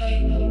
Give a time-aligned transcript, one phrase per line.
[0.00, 0.49] Hey.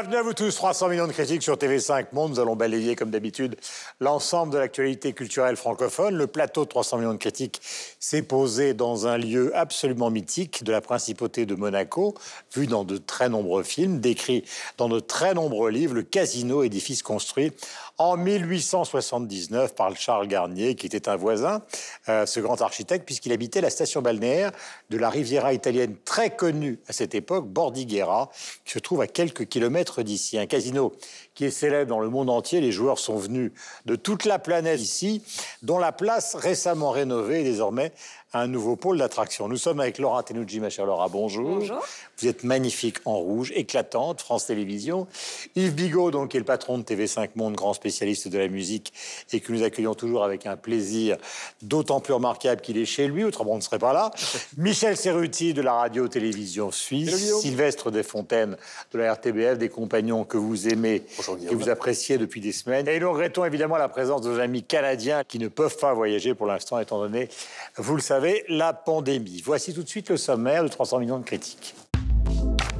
[0.00, 2.30] Bienvenue à vous tous, 300 millions de critiques sur TV5 Monde.
[2.30, 3.56] Nous allons balayer, comme d'habitude,
[4.00, 6.14] l'ensemble de l'actualité culturelle francophone.
[6.14, 7.60] Le plateau de 300 millions de critiques
[7.98, 12.14] s'est posé dans un lieu absolument mythique de la principauté de Monaco,
[12.56, 14.42] vu dans de très nombreux films, décrit
[14.78, 17.52] dans de très nombreux livres, le casino, édifice construit
[18.00, 21.60] en 1879 par Charles Garnier, qui était un voisin,
[22.08, 24.52] euh, ce grand architecte, puisqu'il habitait la station balnéaire
[24.88, 28.30] de la Riviera italienne très connue à cette époque, Bordighera,
[28.64, 30.38] qui se trouve à quelques kilomètres d'ici.
[30.38, 30.92] Un casino
[31.40, 32.60] qui est célèbre dans le monde entier.
[32.60, 33.50] Les joueurs sont venus
[33.86, 35.22] de toute la planète ici,
[35.62, 37.92] dont la place récemment rénovée est désormais
[38.32, 39.48] un nouveau pôle d'attraction.
[39.48, 41.58] Nous sommes avec Laura Tenucci, ma chère Laura, bonjour.
[41.58, 41.84] Bonjour.
[42.18, 45.08] Vous êtes magnifique en rouge, éclatante, France Télévisions.
[45.56, 48.92] Yves Bigot, donc, qui est le patron de TV5 Monde, grand spécialiste de la musique,
[49.32, 51.16] et que nous accueillons toujours avec un plaisir
[51.62, 54.12] d'autant plus remarquable qu'il est chez lui, autrement on ne serait pas là.
[54.56, 57.40] Michel Serruti de la radio-télévision suisse.
[57.40, 58.56] Sylvestre Desfontaines
[58.92, 61.02] de la RTBF, des compagnons que vous aimez,
[61.36, 62.88] que vous appréciez depuis des semaines.
[62.88, 66.34] Et nous regrettons évidemment la présence de nos amis canadiens qui ne peuvent pas voyager
[66.34, 67.28] pour l'instant, étant donné,
[67.76, 69.42] vous le savez, la pandémie.
[69.44, 71.74] Voici tout de suite le sommaire de 300 millions de critiques.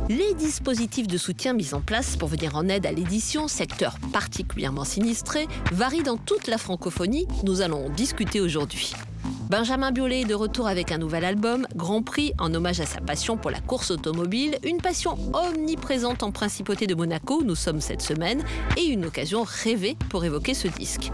[0.08, 4.84] Les dispositifs de soutien mis en place pour venir en aide à l'édition, secteur particulièrement
[4.84, 7.28] sinistré, varient dans toute la francophonie.
[7.44, 8.92] Nous allons en discuter aujourd'hui.
[9.48, 13.00] Benjamin Biolay est de retour avec un nouvel album, Grand Prix, en hommage à sa
[13.00, 18.02] passion pour la course automobile, une passion omniprésente en principauté de Monaco nous sommes cette
[18.02, 18.44] semaine,
[18.76, 21.10] et une occasion rêvée pour évoquer ce disque.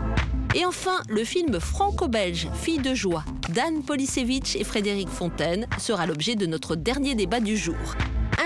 [0.54, 3.24] Et enfin, le film franco-belge Fille de joie
[3.54, 7.76] d'Anne Polisevich et Frédéric Fontaine sera l'objet de notre dernier débat du jour.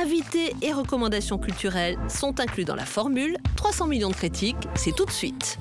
[0.03, 3.37] Invités et recommandations culturelles sont inclus dans la formule.
[3.57, 5.59] 300 millions de critiques, c'est tout de suite.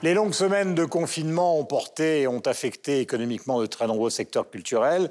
[0.00, 4.48] Les longues semaines de confinement ont porté et ont affecté économiquement de très nombreux secteurs
[4.48, 5.08] culturels,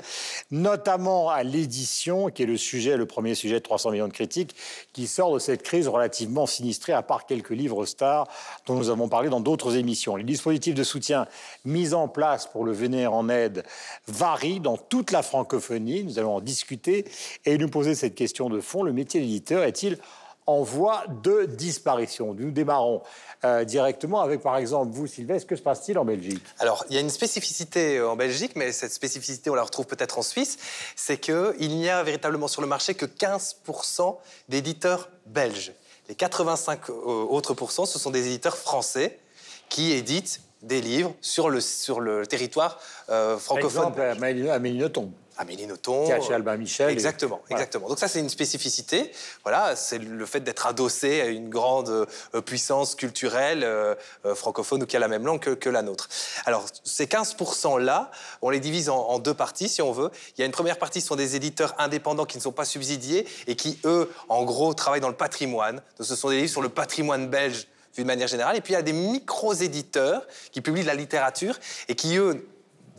[0.49, 4.55] notamment à l'édition, qui est le sujet, le premier sujet de 300 millions de critiques,
[4.93, 8.29] qui sort de cette crise relativement sinistrée, à part quelques livres stars
[8.65, 10.15] dont nous avons parlé dans d'autres émissions.
[10.15, 11.27] Les dispositifs de soutien
[11.65, 13.65] mis en place pour le venir en aide
[14.07, 16.05] varient dans toute la francophonie.
[16.05, 17.03] Nous allons en discuter
[17.43, 18.83] et nous poser cette question de fond.
[18.83, 19.97] Le métier d'éditeur est-il
[20.47, 22.33] en voie de disparition.
[22.33, 23.03] Nous démarrons
[23.43, 26.41] euh, directement avec, par exemple, vous, Sylvestre, que se passe-t-il en Belgique?
[26.59, 29.85] Alors, il y a une spécificité euh, en Belgique, mais cette spécificité, on la retrouve
[29.85, 30.57] peut-être en Suisse,
[30.95, 35.73] c'est qu'il n'y a véritablement sur le marché que 15% d'éditeurs belges.
[36.07, 39.19] Les 85 euh, autres pourcents, ce sont des éditeurs français
[39.67, 42.79] qui éditent des livres sur le, sur le territoire
[43.37, 43.93] francophone.
[43.93, 45.11] Par exemple, Amélie Nothomb.
[45.37, 46.05] Amélie Nothomb.
[46.21, 46.89] Chez Albin Michel.
[46.89, 47.87] Exactement, exactement.
[47.87, 49.11] Donc ça, c'est une spécificité.
[49.43, 54.83] Voilà, c'est le fait d'être adossé à une grande euh, puissance culturelle euh, euh, francophone
[54.83, 56.07] ou qui a la même langue que, la nôtre.
[56.45, 58.09] Alors, ces 15%-là,
[58.41, 60.09] on les divise en, deux parties, si on veut.
[60.37, 62.65] Il y a une première partie, ce sont des éditeurs indépendants qui ne sont pas
[62.65, 65.81] subsidiés et qui, eux, en gros, travaillent dans le patrimoine.
[65.97, 68.55] Donc, ce sont des livres sur le patrimoine belge d'une manière générale.
[68.55, 71.59] Et puis, il y a des micro-éditeurs qui publient de la littérature
[71.89, 72.47] et qui, eux,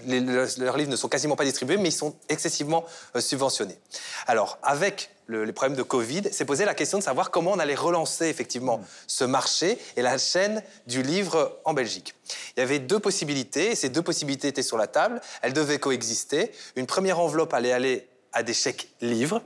[0.07, 2.85] leurs livres ne sont quasiment pas distribués, mais ils sont excessivement
[3.17, 3.79] euh, subventionnés.
[4.27, 7.75] Alors, avec les problèmes de Covid, s'est posé la question de savoir comment on allait
[7.75, 8.85] relancer effectivement mm.
[9.07, 12.15] ce marché et la chaîne du livre en Belgique.
[12.57, 15.79] Il y avait deux possibilités, et ces deux possibilités étaient sur la table, elles devaient
[15.79, 16.53] coexister.
[16.77, 19.43] Une première enveloppe allait aller à des chèques livres,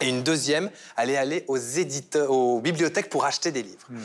[0.00, 3.86] et une deuxième allait aller aux, éditeurs, aux bibliothèques pour acheter des livres.
[3.90, 3.98] Mm.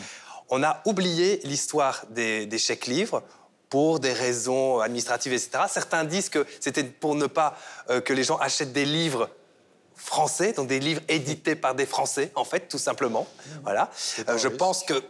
[0.51, 3.23] On a oublié l'histoire des, des chèques livres
[3.69, 5.63] pour des raisons administratives, etc.
[5.69, 7.57] Certains disent que c'était pour ne pas
[7.89, 9.29] euh, que les gens achètent des livres
[9.95, 13.27] français, donc des livres édités par des Français, en fait, tout simplement.
[13.63, 13.91] Voilà.
[14.27, 15.01] Euh, je pense qu'il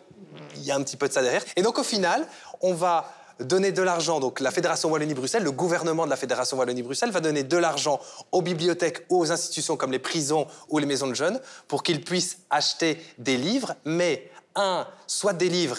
[0.63, 1.45] y a un petit peu de ça derrière.
[1.56, 2.28] Et donc, au final,
[2.62, 7.12] on va donner de l'argent, donc la Fédération Wallonie-Bruxelles, le gouvernement de la Fédération Wallonie-Bruxelles
[7.12, 8.01] va donner de l'argent
[8.34, 11.39] aux bibliothèques, aux institutions comme les prisons ou les maisons de jeunes
[11.69, 15.78] pour qu'ils puissent acheter des livres, mais un, soit des livres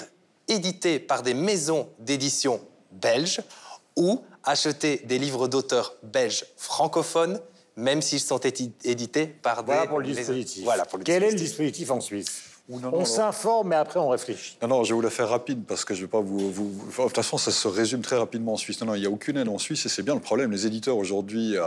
[0.49, 2.61] édités par des maisons d'édition
[2.93, 3.41] belges
[3.97, 7.41] ou acheter des livres d'auteurs belges francophones,
[7.77, 10.65] même s'ils sont édités par voilà Pour le dispositif.
[10.65, 12.43] Voilà pour le Quel est le dispositif en Suisse?
[12.71, 14.57] On s'informe, mais après on réfléchit.
[14.63, 16.51] Non, non, je vais vous la faire rapide parce que je ne vais pas vous,
[16.51, 18.81] vous, De toute façon, ça se résume très rapidement en Suisse.
[18.81, 20.53] Non, non, il n'y a aucune aide en Suisse et c'est bien le problème.
[20.53, 21.65] Les éditeurs aujourd'hui euh,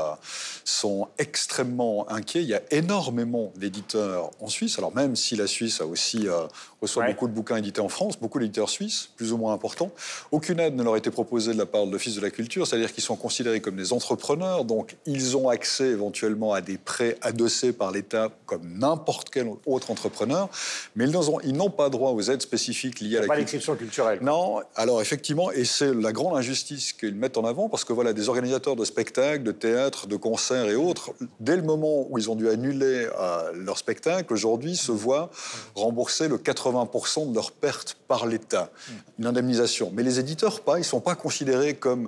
[0.64, 2.42] sont extrêmement inquiets.
[2.42, 4.78] Il y a énormément d'éditeurs en Suisse.
[4.78, 6.48] Alors même si la Suisse a aussi euh,
[6.84, 9.92] reçoit beaucoup de bouquins édités en France, beaucoup d'éditeurs suisses, plus ou moins importants,
[10.32, 12.68] aucune aide ne leur a été proposée de la part de l'Office de la culture,
[12.68, 17.18] c'est-à-dire qu'ils sont considérés comme des entrepreneurs, donc ils ont accès éventuellement à des prêts
[17.22, 20.50] adossés par l'État comme n'importe quel autre entrepreneur,
[20.96, 21.06] mais
[21.44, 24.20] ils n'ont pas droit aux aides spécifiques liées à la pas l'exception culturelle.
[24.22, 28.14] Non, alors effectivement, et c'est la grande injustice qu'ils mettent en avant, parce que voilà,
[28.14, 32.30] des organisateurs de spectacles, de théâtres, de concerts et autres, dès le moment où ils
[32.30, 35.32] ont dû annuler euh, leur spectacle, aujourd'hui se voient
[35.76, 38.70] rembourser le 80% de leurs pertes par l'État,
[39.18, 39.92] une indemnisation.
[39.94, 42.08] Mais les éditeurs, pas, ils ne sont pas considérés comme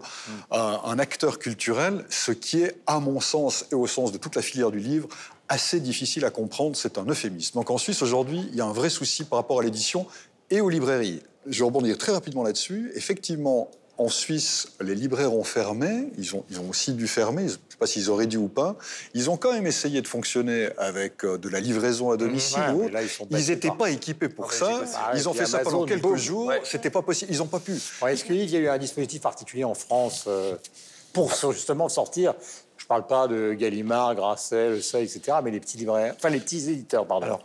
[0.52, 4.36] un, un acteur culturel, ce qui est, à mon sens et au sens de toute
[4.36, 5.08] la filière du livre,
[5.50, 7.56] assez difficile à comprendre, c'est un euphémisme.
[7.56, 10.08] Donc en Suisse, aujourd'hui, il y a un vrai souci par rapport à l'édition
[10.50, 11.22] et aux librairies.
[11.48, 12.92] Je vais rebondir très rapidement là-dessus.
[12.96, 17.54] Effectivement, en Suisse, les libraires ont fermé, ils ont, ils ont aussi dû fermer, je
[17.54, 18.76] ne sais pas s'ils auraient dû ou pas.
[19.14, 22.60] Ils ont quand même essayé de fonctionner avec euh, de la livraison à domicile.
[23.32, 24.84] ils n'étaient pas équipés pour ça.
[25.16, 26.52] ils ont fait ça pendant quelques jours.
[26.64, 27.32] C'était pas possible.
[27.32, 27.74] Ils n'ont pas pu.
[28.08, 30.56] Est-ce qu'il y a eu un dispositif particulier en France euh,
[31.14, 32.34] pour justement sortir
[32.86, 36.30] je ne parle pas de Gallimard, Grasset, Le Seuil, etc., mais les petits libraires, enfin
[36.30, 37.26] les petits éditeurs, pardon.
[37.26, 37.42] Alors,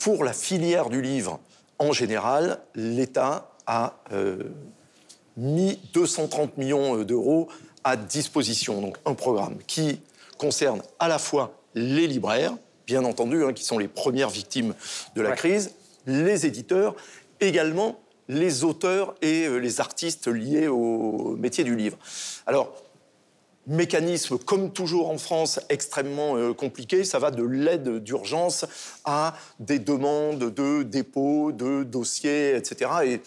[0.00, 1.38] pour la filière du livre,
[1.78, 4.50] en général, l'État a euh,
[5.36, 7.46] mis 230 millions euh, d'euros
[7.84, 10.00] à disposition, donc un programme qui
[10.36, 12.56] concerne à la fois les libraires,
[12.88, 14.74] bien entendu, hein, qui sont les premières victimes
[15.14, 15.70] de la crise,
[16.08, 16.96] les éditeurs,
[17.38, 21.98] également les auteurs et euh, les artistes liés au métier du livre.
[22.46, 22.74] Alors,
[23.66, 27.04] mécanisme, comme toujours en France, extrêmement euh, compliqué.
[27.04, 28.64] Ça va de l'aide d'urgence
[29.04, 32.90] à des demandes de dépôt, de dossiers, etc.
[33.04, 33.20] Et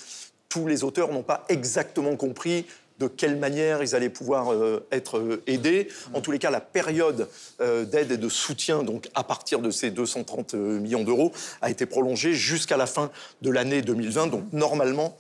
[0.50, 2.66] tous les auteurs n'ont pas exactement compris
[3.00, 5.88] de quelle manière ils allaient pouvoir euh, être euh, aidés.
[6.14, 7.28] En tous les cas, la période
[7.60, 11.32] d'aide et de soutien, donc à partir de ces 230 millions d'euros,
[11.62, 13.10] a été prolongée jusqu'à la fin
[13.42, 14.28] de l'année 2020.
[14.28, 15.18] Donc normalement,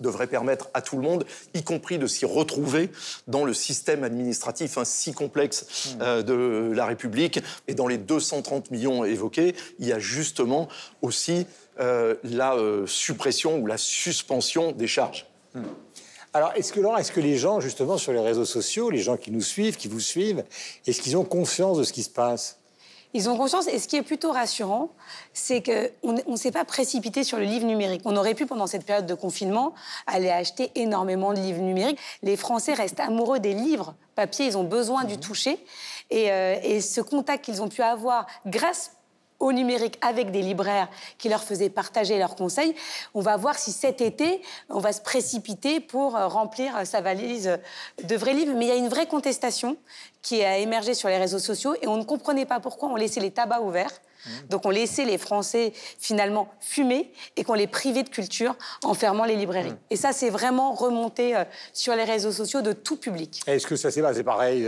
[0.00, 1.24] devrait permettre à tout le monde,
[1.54, 2.90] y compris de s'y retrouver
[3.26, 6.02] dans le système administratif hein, si complexe hmm.
[6.02, 7.40] euh, de la République.
[7.68, 10.68] Et dans les 230 millions évoqués, il y a justement
[11.02, 11.46] aussi
[11.80, 15.26] euh, la euh, suppression ou la suspension des charges.
[15.54, 15.62] Hmm.
[16.32, 19.30] Alors, est-ce que, est-ce que les gens, justement, sur les réseaux sociaux, les gens qui
[19.30, 20.44] nous suivent, qui vous suivent,
[20.84, 22.58] est-ce qu'ils ont conscience de ce qui se passe?
[23.14, 23.68] Ils ont conscience.
[23.68, 24.90] Et ce qui est plutôt rassurant,
[25.32, 28.02] c'est qu'on ne s'est pas précipité sur le livre numérique.
[28.04, 29.72] On aurait pu, pendant cette période de confinement,
[30.06, 31.98] aller acheter énormément de livres numériques.
[32.22, 34.46] Les Français restent amoureux des livres papier.
[34.46, 35.20] Ils ont besoin du mhm.
[35.20, 35.64] toucher.
[36.10, 38.90] Et, euh, et ce contact qu'ils ont pu avoir grâce
[39.40, 40.88] au numérique avec des libraires
[41.18, 42.74] qui leur faisaient partager leurs conseils.
[43.14, 44.40] On va voir si cet été,
[44.70, 47.58] on va se précipiter pour euh, remplir euh, sa valise
[48.02, 48.54] de vrais livres.
[48.56, 49.76] Mais il y a une vraie contestation
[50.24, 53.20] qui a émergé sur les réseaux sociaux et on ne comprenait pas pourquoi on laissait
[53.20, 53.92] les tabacs ouverts.
[53.92, 54.30] Mmh.
[54.48, 59.26] Donc on laissait les Français finalement fumer et qu'on les privait de culture en fermant
[59.26, 59.72] les librairies.
[59.72, 59.90] Mmh.
[59.90, 61.44] Et ça, c'est vraiment remonté euh,
[61.74, 63.42] sur les réseaux sociaux de tout public.
[63.46, 64.66] Est-ce que ça s'est passé pareil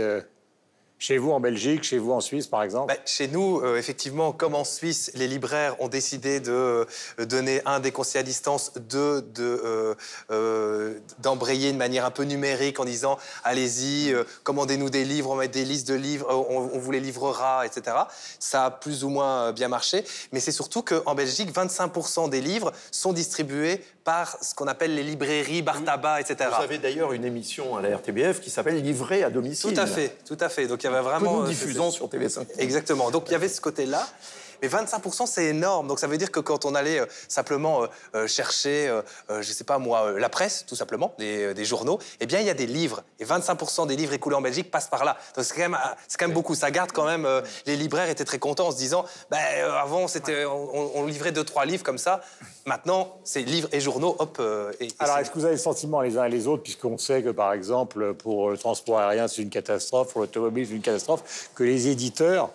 [0.99, 4.31] chez vous en Belgique, chez vous en Suisse, par exemple bah, Chez nous, euh, effectivement,
[4.31, 8.71] comme en Suisse, les libraires ont décidé de euh, donner, un, des conseils à distance,
[8.89, 14.13] deux, euh, d'embrayer de, manière un peu numérique en disant allez-y,
[14.43, 17.95] commandez-nous des livres, on met des listes de livres, on, on, vous les livrera, etc.
[18.39, 22.71] Ça a plus ou moins bien marché, mais c'est surtout qu'en Belgique, 25% des livres
[22.91, 26.49] sont distribués par ce qu'on appelle les librairies, bar tabac, etc.
[26.55, 29.73] Vous avez d'ailleurs une émission à la RTBF qui s'appelle Livré à domicile.
[29.73, 30.65] Tout à fait, tout à fait.
[30.65, 31.39] Donc il y avait vraiment.
[31.39, 32.45] Que nous diffusons sur TV5.
[32.57, 33.11] Exactement.
[33.11, 34.07] Donc il y avait ce côté-là.
[34.61, 35.87] Mais 25%, c'est énorme.
[35.87, 38.91] Donc ça veut dire que quand on allait euh, simplement euh, euh, chercher,
[39.29, 42.49] je je sais pas moi, la presse, tout simplement, des, journaux, eh bien, il y
[42.49, 43.03] a des livres.
[43.19, 45.17] Et 25% des livres écoulés en Belgique passent par là.
[45.35, 45.77] Donc c'est quand, même,
[46.19, 46.53] quand même beaucoup.
[46.53, 47.27] Ça garde quand même.
[47.65, 49.39] les libraires étaient très contents en se disant, ben,
[49.81, 52.21] avant, c'était, on, livrait deux, trois livres comme ça.
[52.65, 54.41] Maintenant, c'est livres et journaux, hop.
[54.79, 57.23] Et, Alors, est-ce que vous avez le sentiment les uns et les autres, puisqu'on sait
[57.23, 61.49] que, par exemple, pour le transport aérien, c'est une catastrophe, pour l'automobile, c'est une catastrophe,
[61.55, 62.51] que les éditeurs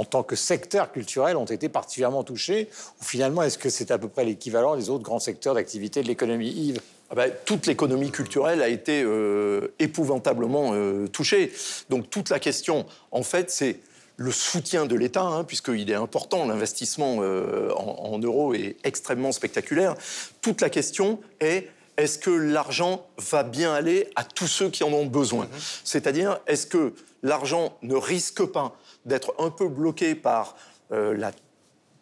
[0.00, 3.98] en tant que secteur culturel, ont été particulièrement touchés Ou finalement, est-ce que c'est à
[3.98, 6.80] peu près l'équivalent des autres grands secteurs d'activité de l'économie Yves?
[7.10, 11.52] Ah ben, toute l'économie culturelle a été euh, épouvantablement euh, touchée.
[11.90, 13.80] Donc toute la question, en fait, c'est
[14.16, 19.96] le soutien de l'État, hein, puisqu'il est important, l'investissement euh, en, euros est extrêmement spectaculaire.
[20.40, 24.92] Toute la question est est-ce que l'argent va bien aller à tous ceux qui en
[24.94, 25.44] ont besoin?
[25.44, 25.80] Mm-hmm.
[25.84, 30.56] C'est-à-dire, est-ce que l'argent ne risque pas d'être un peu bloqué par
[30.92, 31.32] euh, la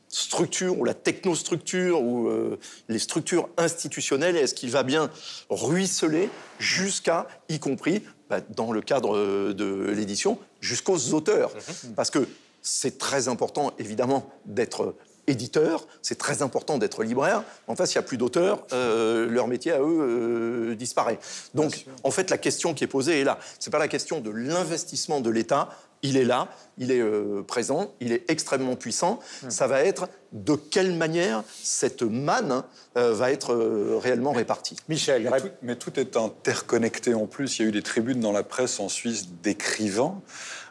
[0.09, 2.59] structure ou la technostructure ou euh,
[2.89, 5.11] les structures institutionnelles Est-ce qu'il va bien
[5.51, 11.55] ruisseler jusqu'à, y compris bah, dans le cadre euh, de l'édition, jusqu'aux auteurs?
[11.55, 11.95] Mhm.
[11.95, 12.27] Parce que
[12.63, 14.95] c'est très important, évidemment, d'être
[15.29, 17.43] éditeur, c'est très important d'être libraire.
[17.67, 21.19] En fait, s'il n'y a plus d'auteurs, euh, leur métier à eux disparaît.
[21.55, 23.39] Donc, en fait, la question qui est posée est là.
[23.59, 25.69] Ce n'est pas la question de l'investissement de l'État,
[26.03, 29.19] il est là, il est euh, présent, il est extrêmement puissant.
[29.43, 29.51] Hmm.
[29.51, 32.63] Ça va être de quelle manière cette manne
[32.97, 34.77] euh, va être euh, réellement répartie.
[34.89, 35.31] Michel,
[35.63, 37.59] mais tout, est interconnecté en plus.
[37.59, 40.21] Il y a eu des tribunes dans la presse en Suisse d'écrivains.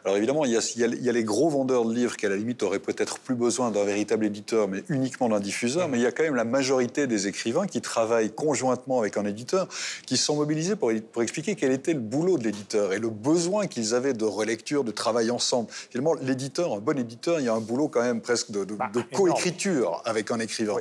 [0.08, 2.78] Alors évidemment, il y, a, les gros vendeurs de livres qui, à la limite, auraient
[2.78, 5.86] peut-être plus besoin d'un véritable éditeur, mais uniquement d'un diffuseur.
[5.86, 9.26] Mais il y a quand même la majorité des écrivains qui travaillent conjointement avec un
[9.26, 9.68] éditeur,
[10.06, 13.66] qui sont mobilisés pour, pour expliquer quel était le boulot de l'éditeur et le besoin
[13.66, 15.68] qu'ils avaient de relecture, de travail ensemble.
[15.90, 18.76] Finalement, l'éditeur, un bon éditeur, il y a un boulot quand même presque de, de,
[18.76, 20.76] bah, coécriture avec un écrivain.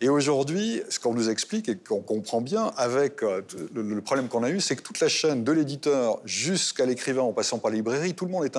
[0.00, 3.42] Et aujourd'hui, ce qu'on nous explique et qu'on comprend bien avec euh,
[3.74, 7.32] le, problème qu'on a eu, c'est que toute la chaîne de l'éditeur jusqu'à l'écrivain en
[7.32, 8.56] passant par la librairie, tout le monde est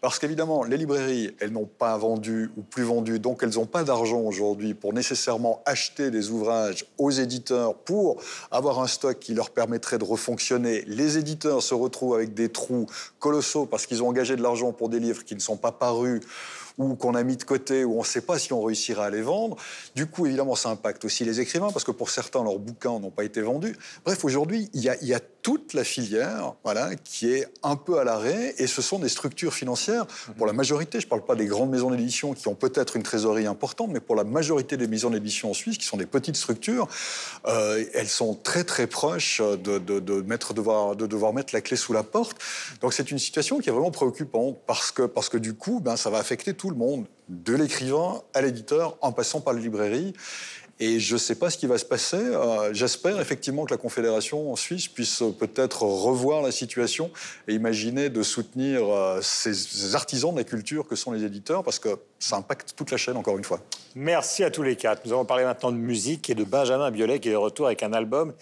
[0.00, 3.84] Parce qu'évidemment, les librairies, elles n'ont pas vendu ou plus vendu, donc elles n'ont pas
[3.84, 9.50] d'argent aujourd'hui pour nécessairement acheter des ouvrages aux éditeurs pour avoir un stock qui leur
[9.50, 10.84] permettrait de refonctionner.
[10.86, 12.86] Les éditeurs se retrouvent avec des trous
[13.18, 16.20] colossaux parce qu'ils ont engagé de l'argent pour des livres qui ne sont pas parus
[16.78, 19.10] ou qu'on a mis de côté, ou on ne sait pas si on réussira à
[19.10, 19.56] les vendre.
[19.94, 23.10] Du coup, évidemment, ça impacte aussi les écrivains, parce que pour certains, leurs bouquins n'ont
[23.10, 23.76] pas été vendus.
[24.04, 28.54] Bref, aujourd'hui, il y a, toute la filière voilà, qui est un peu à l'arrêt,
[28.56, 30.06] et ce sont des structures financières,
[30.38, 33.02] pour la majorité, je ne parle pas des grandes maisons d'édition qui ont peut-être une
[33.02, 36.36] trésorerie importante, mais pour la majorité des maisons d'édition en Suisse, qui sont des petites
[36.36, 36.88] structures,
[37.46, 41.92] euh, elles sont très très proches de, mettre, devoir, de devoir mettre la clé sous
[41.92, 42.38] la porte.
[42.80, 45.96] Donc c'est une situation qui est vraiment préoccupante, parce que, parce que du coup, ben,
[45.96, 50.12] ça va affecter tout le monde, de l'écrivain à l'éditeur, en passant par la librairie.
[50.80, 52.16] Et je ne sais pas ce qui va se passer.
[52.16, 57.10] Euh, j'espère effectivement que la Confédération Suisse puisse peut-être revoir la situation
[57.46, 61.78] et imaginer de soutenir euh, ces artisans de la culture que sont les éditeurs, parce
[61.78, 63.60] que ça impacte toute la chaîne, encore une fois.
[63.94, 65.02] Merci à tous les quatre.
[65.04, 67.84] Nous allons parler maintenant de musique et de Benjamin Biolay qui est de retour avec
[67.84, 68.32] un album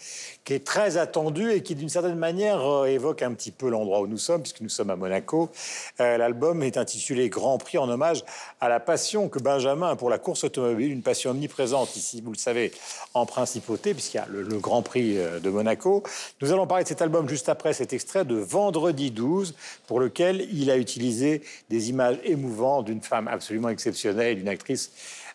[0.43, 4.01] qui est très attendu et qui, d'une certaine manière, euh, évoque un petit peu l'endroit
[4.01, 5.51] où nous sommes, puisque nous sommes à Monaco.
[5.99, 8.23] L'album est intitulé Grand Prix en hommage
[8.59, 12.31] à la passion que Benjamin a pour la course automobile, une passion omniprésente ici vous
[12.31, 12.71] le savez,
[13.13, 16.03] en principauté, puisqu'il y a le, Grand Prix euh, de Monaco.
[16.41, 19.55] Nous allons parler de cet album juste après cet extrait de Vendredi 12,
[19.87, 24.91] pour lequel il a utilisé des images émouvantes d'une femme absolument exceptionnelle, d'une actrice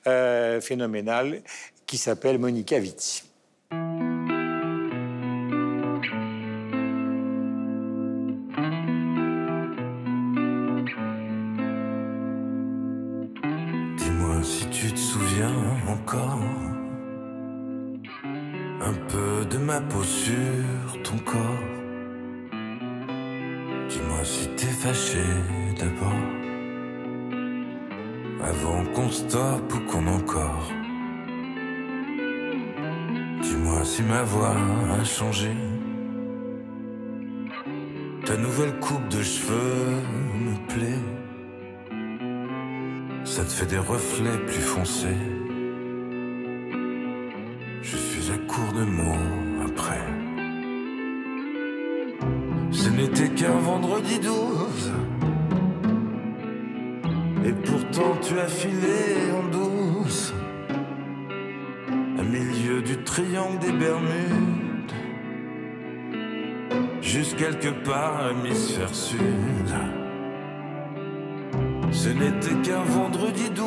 [0.07, 1.43] euh, phénoménale,
[1.87, 3.23] qui s'appelle Monica Vitti.
[13.97, 15.55] Dis-moi si tu te souviens
[15.89, 16.48] encore
[18.81, 21.65] un peu de ma peau sur ton corps.
[23.89, 25.25] Dis-moi si t'es fâché
[25.79, 26.13] d'abord,
[28.43, 30.71] avant qu'on stoppe ou qu'on encore.
[33.43, 34.57] Dis-moi si ma voix
[35.01, 35.51] a changé.
[38.25, 40.03] Ta nouvelle coupe de cheveux
[40.35, 41.03] me plaît.
[43.25, 45.38] Ça te fait des reflets plus foncés.
[49.65, 50.07] Après.
[52.71, 54.93] Ce n'était qu'un vendredi 12.
[57.45, 60.33] Et pourtant tu as filé en douce.
[62.19, 64.93] Au milieu du triangle des Bermudes.
[67.01, 69.19] Juste quelque part à l'hémisphère sud.
[71.91, 73.58] Ce n'était qu'un vendredi 12.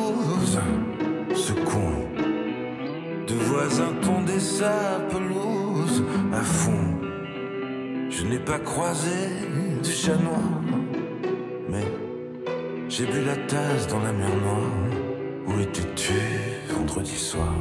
[4.62, 6.86] Sa pelouse à fond.
[8.10, 9.18] Je n'ai pas croisé
[9.82, 10.48] de chat noir,
[11.68, 11.86] mais
[12.88, 14.76] j'ai bu la tasse dans la mer noire.
[15.48, 16.20] Où étais-tu
[16.70, 17.52] vendredi soir?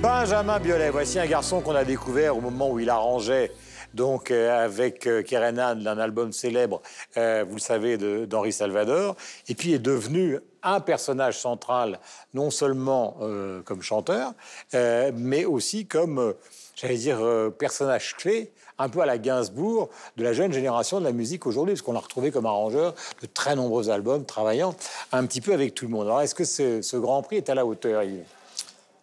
[0.00, 3.50] Benjamin Biolay, voici un garçon qu'on a découvert au moment où il arrangeait
[3.94, 6.82] donc euh, avec euh, Kerenan, un album célèbre,
[7.16, 7.96] euh, vous le savez,
[8.26, 9.16] d'Henri Salvador,
[9.48, 12.00] et puis est devenu un personnage central,
[12.32, 13.18] non seulement
[13.66, 14.32] comme chanteur,
[14.72, 16.32] mais aussi comme,
[16.74, 17.20] j'allais dire,
[17.58, 21.74] personnage clé un peu à la Gainsbourg de la jeune génération de la musique aujourd'hui,
[21.74, 24.74] parce qu'on l'a retrouvé comme arrangeur de très nombreux albums, travaillant
[25.12, 26.06] un petit peu avec tout le monde.
[26.06, 28.24] Alors, est-ce que ce, Grand Prix est à la hauteur, Yves?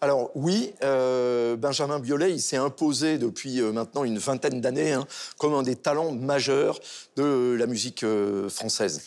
[0.04, 5.06] Alors oui, euh, Benjamin Biolay, s'est imposé depuis euh, maintenant une vingtaine d'années hein,
[5.38, 6.80] comme un des talents majeurs
[7.18, 9.04] de la musique euh, française.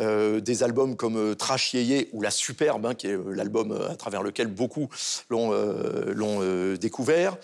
[0.00, 4.46] Des albums comme Trash Yéyé ou La Superbe, hein, qui est l'album à travers lequel
[4.46, 4.88] beaucoup
[5.28, 5.52] l'ont
[6.76, 7.36] découvert.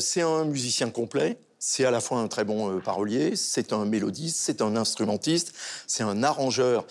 [0.00, 1.38] C'est un musicien complet.
[1.60, 5.52] C'est à la fois un très bon parolier, c'est un mélodiste, c'est un instrumentiste,
[5.86, 6.84] c'est un arrangeur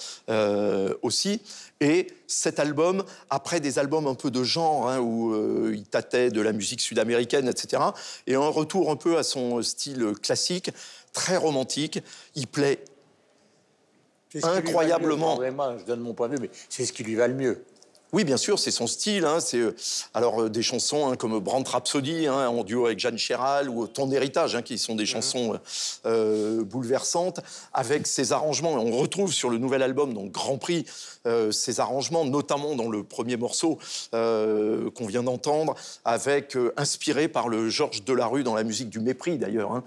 [1.01, 1.41] aussi.
[1.79, 6.31] Et cet album, après des albums un peu de genre, hein, où euh, il tâtait
[6.31, 7.84] de la musique sud-américaine, etc.,
[8.25, 10.72] et un retour un peu à son style classique,
[11.13, 12.00] très romantique,
[12.36, 12.84] il plaît
[14.43, 15.36] incroyablement.
[15.36, 17.63] Vraiment, je donne mon point de vue, mais c'est ce qui lui va le mieux.
[18.14, 19.26] Oui, bien sûr, c'est son style.
[19.26, 19.76] hein, c'est euh,
[20.14, 23.86] alors euh, des chansons hein, comme Brand Rhapsody hein, en duo avec Jeanne Chéral ou
[23.86, 25.60] Ton héritage, qui sont des chansons
[26.06, 27.42] euh, bouleversantes
[27.74, 28.72] avec ses arrangements.
[28.76, 30.86] On retrouve sur le nouvel album, donc Grand Prix,
[31.52, 33.78] ces arrangements, notamment dans le premier morceau
[34.12, 39.84] qu'on vient d'entendre, avec inspiré par le Georges Delarue dans la musique du mépris d'ailleurs.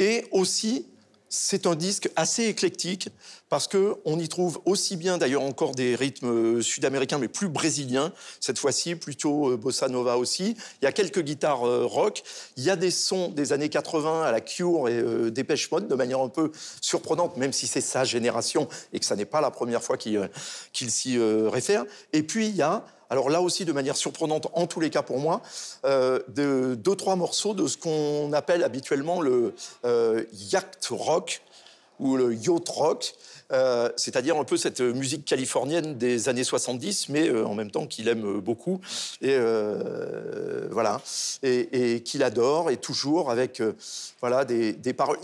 [0.00, 0.86] et aussi
[1.28, 3.08] c'est un disque assez éclectique
[3.54, 7.46] parce que on y trouve aussi bien d'ailleurs encore des rythmes euh, sud-américains mais plus
[7.46, 10.56] brésiliens cette fois-ci plutôt euh, bossa nova aussi.
[10.82, 12.24] Il y a quelques guitares euh, rock,
[12.56, 15.94] il y a des sons des années 80 à la Cure et euh, Dépêche de
[15.94, 19.52] manière un peu surprenante même si c'est sa génération et que ça n'est pas la
[19.52, 21.84] première fois qu'il s'y réfère.
[22.12, 25.02] Et puis il y a alors là aussi, de manière surprenante, en tous les cas
[25.02, 25.42] pour moi,
[25.84, 29.54] euh, de, deux, trois morceaux de ce qu'on appelle habituellement le
[30.32, 31.42] yacht rock
[32.00, 33.14] ou le yacht rock,
[33.54, 37.86] euh, c'est-à-dire un peu cette musique californienne des années 70, mais euh, en même temps
[37.86, 38.80] qu'il aime beaucoup
[39.22, 41.00] et euh, voilà
[41.42, 43.72] et, qu'il adore et toujours avec euh,
[44.20, 45.18] voilà des, des paroles.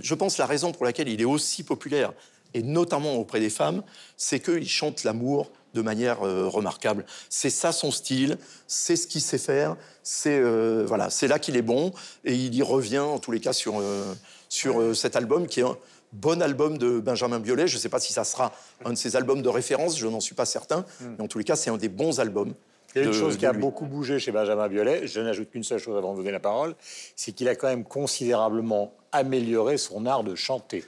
[0.00, 2.12] Je pense la raison pour laquelle il est aussi populaire
[2.54, 3.82] et notamment auprès des femmes,
[4.16, 7.04] c'est qu'il chante l'amour de manière euh, remarquable.
[7.28, 11.56] C'est ça son style, c'est ce qu'il sait faire, c'est euh, voilà, c'est là qu'il
[11.56, 11.92] est bon
[12.24, 14.14] et il y revient en tous les cas sur euh,
[14.48, 15.76] sur euh, cet album qui est un
[16.16, 17.66] bon album de Benjamin Biolay.
[17.68, 18.52] Je ne sais pas si ça sera
[18.84, 21.44] un de ses albums de référence, je n'en suis pas certain, mais en tous les
[21.44, 22.54] cas c'est un des bons albums.
[22.94, 23.60] Il y a une de- chose qui a lui.
[23.60, 26.74] beaucoup bougé chez Benjamin Biolay, je n'ajoute qu'une seule chose avant de donner la parole,
[27.14, 30.84] c'est qu'il a quand même considérablement amélioré son art de chanter.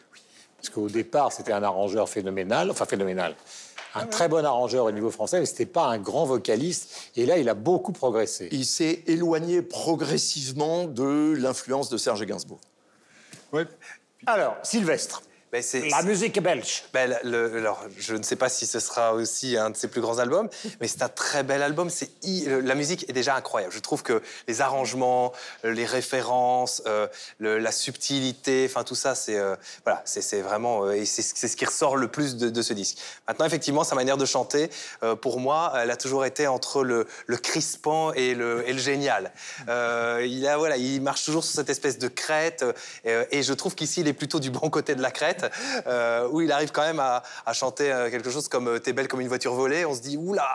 [0.56, 3.36] Parce qu'au départ, c'était un arrangeur phénoménal, enfin phénoménal,
[3.94, 7.10] un très bon arrangeur au niveau français, mais ce n'était pas un grand vocaliste.
[7.16, 8.48] Et là, il a beaucoup progressé.
[8.52, 12.60] Il s'est éloigné progressivement de l'influence de Serge Gainsbourg.
[13.52, 13.66] Ouais.
[14.26, 16.84] Alors, Sylvestre, Ben, la musique belge.
[16.92, 20.02] Ben, le- alors, je ne sais pas si ce sera aussi un de ses plus
[20.02, 20.48] grands albums,
[20.80, 21.88] mais c'est un très bel album.
[21.88, 22.10] C'est
[22.46, 23.72] la musique est déjà incroyable.
[23.72, 25.32] Je trouve que les arrangements,
[25.64, 27.06] euh, les références, euh,
[27.38, 31.56] le- la subtilité, enfin tout ça, c'est euh, voilà, c'est vraiment euh, et c'est ce
[31.56, 32.98] qui ressort le plus de, de ce disque.
[33.26, 34.68] Maintenant, effectivement, sa manière de chanter,
[35.22, 39.32] pour moi, elle a toujours été entre le, le crispant et le, et le génial.
[39.66, 42.64] Il a voilà, il marche toujours sur cette espèce de crête,
[43.04, 45.37] et je trouve qu'ici, il est plutôt du bon côté de la crête,
[45.86, 48.92] euh, où il arrive quand même à, à chanter euh, quelque chose comme euh, T'es
[48.92, 49.84] belle comme une voiture volée.
[49.84, 50.48] On se dit, oula,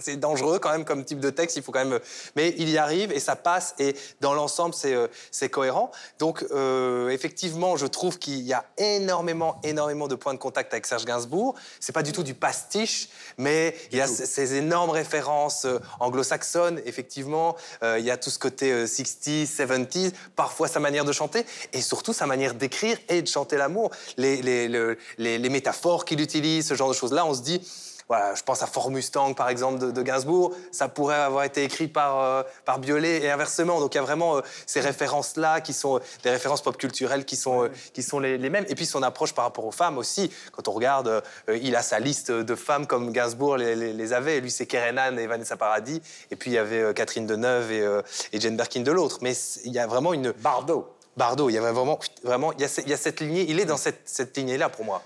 [0.00, 2.00] c'est dangereux quand même comme type de texte, il faut quand même.
[2.36, 5.90] Mais il y arrive et ça passe, et dans l'ensemble, c'est cohérent.
[6.18, 10.86] Donc, euh, effectivement, je trouve qu'il y a énormément, énormément de points de contact avec
[10.86, 11.54] Serge Gainsbourg.
[11.80, 13.08] C'est pas du tout du pastiche,
[13.38, 15.66] mais il y a ces énormes références
[16.00, 17.56] anglo-saxonnes, effectivement.
[17.82, 21.44] Euh, il y a tout ce côté euh, 60s, 70s, parfois sa manière de chanter,
[21.72, 23.90] et surtout sa manière d'écrire et de chanter l'amour.
[24.16, 27.60] Les, les, le- les- les métaphores qu'il utilise, ce genre de choses-là, on se dit...
[28.08, 30.52] Voilà, je pense à Fort Mustang, par exemple, de, de Gainsbourg.
[30.70, 33.80] Ça pourrait avoir été écrit par, euh, par Biolay et inversement.
[33.80, 37.24] Donc il y a vraiment euh, ces références-là qui sont euh, des références pop culturelles
[37.24, 38.66] qui sont, euh, qui sont les, les mêmes.
[38.68, 40.30] Et puis son approche par rapport aux femmes aussi.
[40.50, 41.08] Quand on regarde,
[41.48, 44.40] euh, il a sa liste de femmes comme Gainsbourg les, les- les avait.
[44.40, 46.02] Lui, c'est Kerenan et Vanessa Paradis.
[46.30, 47.86] Et puis il y avait Catherine Deneuve et,
[48.32, 49.20] et Jane Birkin de l'autre.
[49.22, 49.32] Mais
[49.64, 50.32] il y a vraiment une.
[50.32, 50.86] Bardot.
[51.16, 51.98] Bardot, il y a vraiment.
[52.22, 53.46] vraiment il, y a, ce- il y a cette lignée.
[53.48, 55.02] Il est dans cette, cette lignée-là pour moi.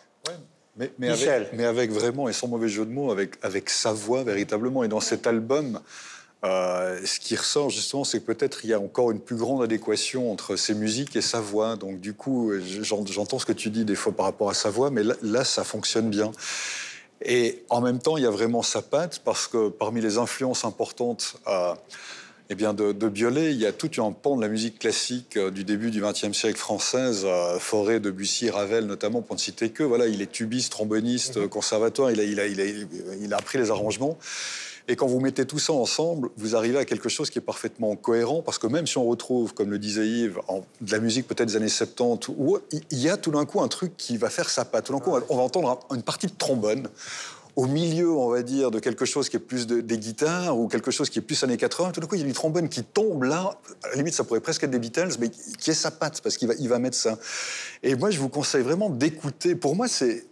[0.79, 1.43] Mais, mais Michel.
[1.43, 4.85] avec, mais avec vraiment, et sans mauvais jeu de mots, avec, avec sa voix véritablement.
[4.85, 5.81] Et dans cet album,
[6.45, 9.63] euh, ce qui ressort justement, c'est que peut-être il y a encore une plus grande
[9.63, 11.77] adéquation entre ses musiques et sa voix.
[11.77, 14.69] Donc du coup, j'en- j'entends ce que tu dis des fois par rapport à sa
[14.69, 16.31] voix, mais là, là, ça fonctionne bien.
[17.25, 20.67] Et en même temps, il y a vraiment sa patte, parce que parmi les influences
[20.67, 21.75] importantes euh,
[22.49, 25.37] eh bien de, de Biolay, il y a tout un pan de la musique classique
[25.37, 27.27] euh, du début du XXe siècle française,
[27.59, 29.83] Forêt, Debussy, Ravel notamment, pour ne citer que.
[29.83, 32.65] Voilà, il est tubiste, tromboniste, euh, conservatoire, il a, il, a, il, a,
[33.21, 34.17] il a appris les arrangements.
[34.89, 37.97] Et quand vous mettez tout ça ensemble, vous arrivez à quelque chose qui est parfaitement
[37.97, 41.27] cohérent, parce que même si on retrouve, comme le disait Yves, en- de la musique
[41.27, 42.59] peut-être des années 70, où
[42.93, 44.87] il y a tout d'un coup un truc qui va faire sa patte.
[44.87, 46.89] Tout d'un coup, on va entendre un- une partie de trombone,
[47.57, 50.69] au milieu, on va dire, de quelque chose qui est plus de- des guitares ou
[50.69, 51.91] quelque chose qui est plus années 80.
[51.93, 53.59] Tout d'un coup, il y a du trombone qui tombe là.
[53.83, 56.37] À la limite, ça pourrait presque être des Beatles, mais qui est sa patte parce
[56.37, 57.19] qu'il va, il va mettre ça.
[57.83, 59.55] Et moi, je vous conseille vraiment d'écouter.
[59.55, 60.27] Pour moi, c'est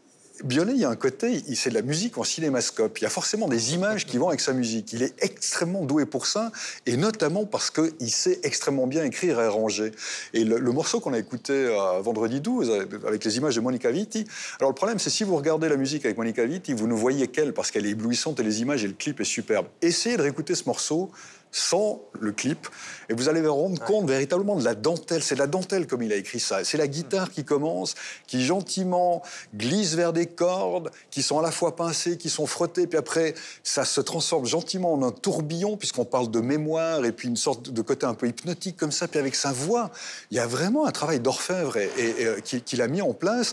[0.44, 2.98] Biolay, il y a un côté, c'est de la musique en cinémascope.
[2.98, 4.92] Il y a forcément des images qui vont avec sa musique.
[4.92, 6.52] Il est extrêmement doué pour ça,
[6.84, 9.92] et notamment parce qu'il sait extrêmement bien écrire et arranger.
[10.34, 13.90] Et le, morceau qu'on a écouté euh, vendredi 12, avec- avec les images de Monica
[13.90, 14.26] Vitti,
[14.60, 17.28] alors le problème, c'est si vous regardez la musique avec Monica Vitti, vous ne voyez
[17.28, 19.66] qu'elle, parce qu'elle est éblouissante et les images et le clip est superbe.
[19.80, 21.10] Essayez de réécouter ce morceau
[21.56, 22.66] sans le clip,
[23.08, 25.22] et vous allez vous rendre compte véritablement de la dentelle.
[25.22, 26.64] C'est de la dentelle comme il a écrit ça.
[26.64, 27.94] C'est la guitare qui commence,
[28.26, 29.22] qui gentiment
[29.54, 33.34] glisse vers des cordes, qui sont à la fois pincées, qui sont frottées, puis après,
[33.62, 37.70] ça se transforme gentiment en un tourbillon, puisqu'on parle de mémoire, et puis une sorte
[37.70, 39.92] de côté un peu hypnotique comme ça, puis avec sa voix,
[40.32, 43.00] il y a vraiment un travail d'orfèvre et, et- et, euh, qui- qu'il a mis
[43.00, 43.52] en place.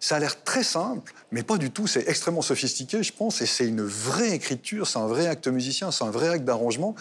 [0.00, 1.86] Ça a l'air très simple, mais pas du tout.
[1.86, 5.90] C'est extrêmement sophistiqué, je pense, et c'est une vraie écriture, c'est un vrai acte musicien,
[5.90, 6.94] c'est un vrai acte d'arrangement.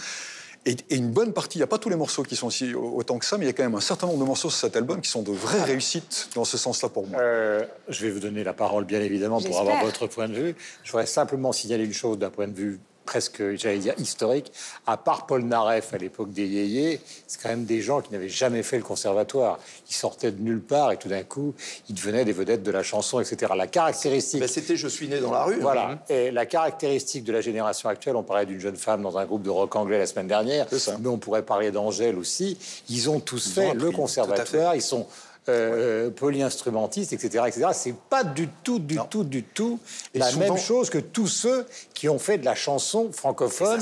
[0.65, 2.73] Et, et une bonne partie, il n'y a pas tous les morceaux qui sont aussi
[2.73, 4.59] autant que ça, mais il y a quand même un certain nombre de morceaux sur
[4.59, 7.21] cet album qui sont de vraies réussites dans ce sens-là pour moi.
[7.21, 10.55] Euh, je vais vous donner la parole, bien évidemment, pour avoir votre point de vue.
[10.83, 14.51] Je voudrais simplement signaler une chose d'un point de vue presque, j'allais dire, historique.
[14.85, 18.29] À part Paul Naref à l'époque des Yéyés, c'est quand même des gens qui n'avaient
[18.29, 19.57] jamais fait le conservatoire.
[19.89, 21.55] Ils sortaient de nulle part et tout d'un coup,
[21.89, 23.53] ils devenaient des vedettes de la chanson, etc.
[23.57, 24.41] La caractéristique...
[24.41, 25.55] Ben, C'était Je suis né dans la rue.
[25.55, 25.59] hein.
[25.61, 25.99] Voilà.
[26.09, 29.41] Et la caractéristique de la génération actuelle, on parlait d'une jeune femme dans un groupe
[29.43, 30.67] de rock anglais la semaine dernière,
[30.99, 32.57] mais on pourrait parler d'Angèle aussi.
[32.89, 35.07] Ils ont tous fait appris, le conservatoire, ils sont
[35.49, 37.67] euh, polyinstrumentistes, etc., etc.
[37.73, 39.79] C'est pas du tout, du tout, du tout
[40.13, 43.81] Et la souvent- même chose que tous ceux qui ont fait de la chanson francophone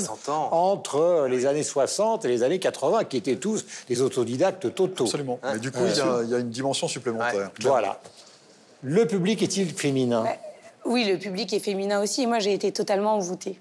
[0.50, 5.04] entre les années 60 et les années 80, qui étaient tous des autodidactes totaux.
[5.04, 5.38] Absolument.
[5.42, 7.50] Mais du coup, il y, a- il y a une dimension supplémentaire.
[7.60, 8.00] Voilà.
[8.82, 10.24] Le public est-il féminin?
[10.84, 12.22] Oui, le public est féminin aussi.
[12.22, 13.58] Et moi, j'ai été totalement envoûtée.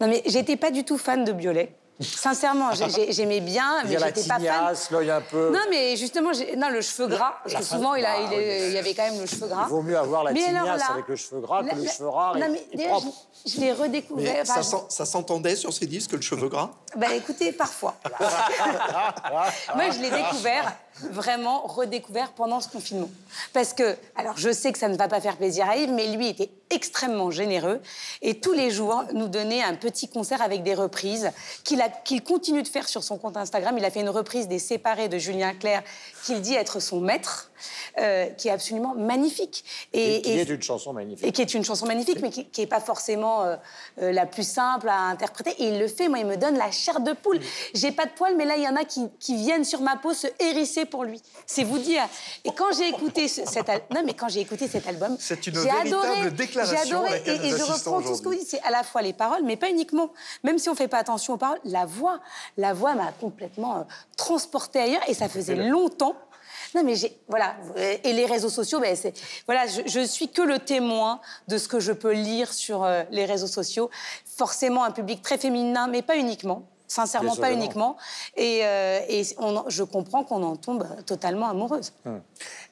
[0.00, 1.72] Non, mais j'étais pas du tout fan de Biolay.
[2.00, 4.38] Sincèrement, j'ai- j'ai- j'aimais bien, mais j'étais pas fan.
[4.38, 5.50] tignasse, l'œil un peu...
[5.52, 8.72] Non, mais justement, non, le cheveu gras, parce que souvent, il, a, Bah, il, est-
[8.72, 9.62] y avait quand même le cheveu gras.
[9.66, 11.86] Il vaut mieux avoir la Mais alors tignasse là, avec le cheveu gras que le
[11.86, 13.06] cheveu rare et- Non, mais déjà, propre.
[13.46, 14.34] je, je l'ai redécouvert.
[14.34, 16.70] Mais enfin, ça, s'entendait sur ces disques, le cheveu gras?
[16.96, 17.94] Bah écoutez, parfois.
[19.76, 20.72] Moi, je l'ai découvert,
[21.10, 23.10] vraiment redécouvert pendant ce confinement.
[23.52, 26.08] Parce que, alors je sais que ça ne va pas faire plaisir à Yves, mais
[26.08, 27.80] lui était extrêmement généreux
[28.22, 31.30] et tous les jours nous donnait un petit concert avec des reprises
[31.62, 33.76] qu'il continue de faire sur son compte Instagram.
[33.78, 35.82] Il a fait une reprise des Séparés de Julien Clerc
[36.24, 37.50] qu'il dit être son maître,
[37.98, 39.64] euh, qui est absolument magnifique.
[39.92, 41.26] Et qui et- est une chanson magnifique.
[41.26, 43.56] et qui est une chanson magnifique, mais qui n'est pas forcément euh,
[44.02, 45.50] euh, la plus simple à interpréter.
[45.62, 47.40] Et il le fait, moi, il me donne la chair de poule.
[47.74, 49.96] J'ai pas de poils, mais là, il y en a qui, qui viennent sur ma
[49.96, 51.20] peau se hérisser pour lui.
[51.46, 52.02] C'est vous dire.
[52.44, 55.46] Et quand j'ai écouté ce- cet album, non, mais quand j'ai écouté cet album, C'est
[55.46, 58.48] une véritable adoré, déclaration J'ai adoré, et, et je reprends tout ce que vous dites.
[58.48, 60.10] C'est à la fois les paroles, mais pas uniquement.
[60.42, 62.20] Même si on fait pas attention aux paroles, la voix,
[62.56, 66.13] la voix m'a complètement transportée ailleurs, et ça faisait longtemps.
[66.74, 67.16] Non, mais j'ai.
[67.28, 67.54] Voilà.
[67.76, 69.14] Et les réseaux sociaux, ben, c'est.
[69.46, 73.02] Voilà, je, je suis que le témoin de ce que je peux lire sur euh,
[73.10, 73.90] les réseaux sociaux.
[74.24, 76.64] Forcément, un public très féminin, mais pas uniquement.
[76.86, 77.96] Sincèrement, pas uniquement.
[78.36, 81.92] Et, euh, et on je comprends qu'on en tombe totalement amoureuse.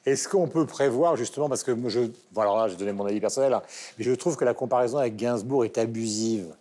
[0.05, 3.05] Est-ce qu'on peut prévoir justement, parce que moi, je, bon, alors là, j'ai donné mon
[3.05, 3.63] avis personnel, hein,
[3.97, 6.53] mais je trouve que la comparaison avec Gainsbourg est abusive.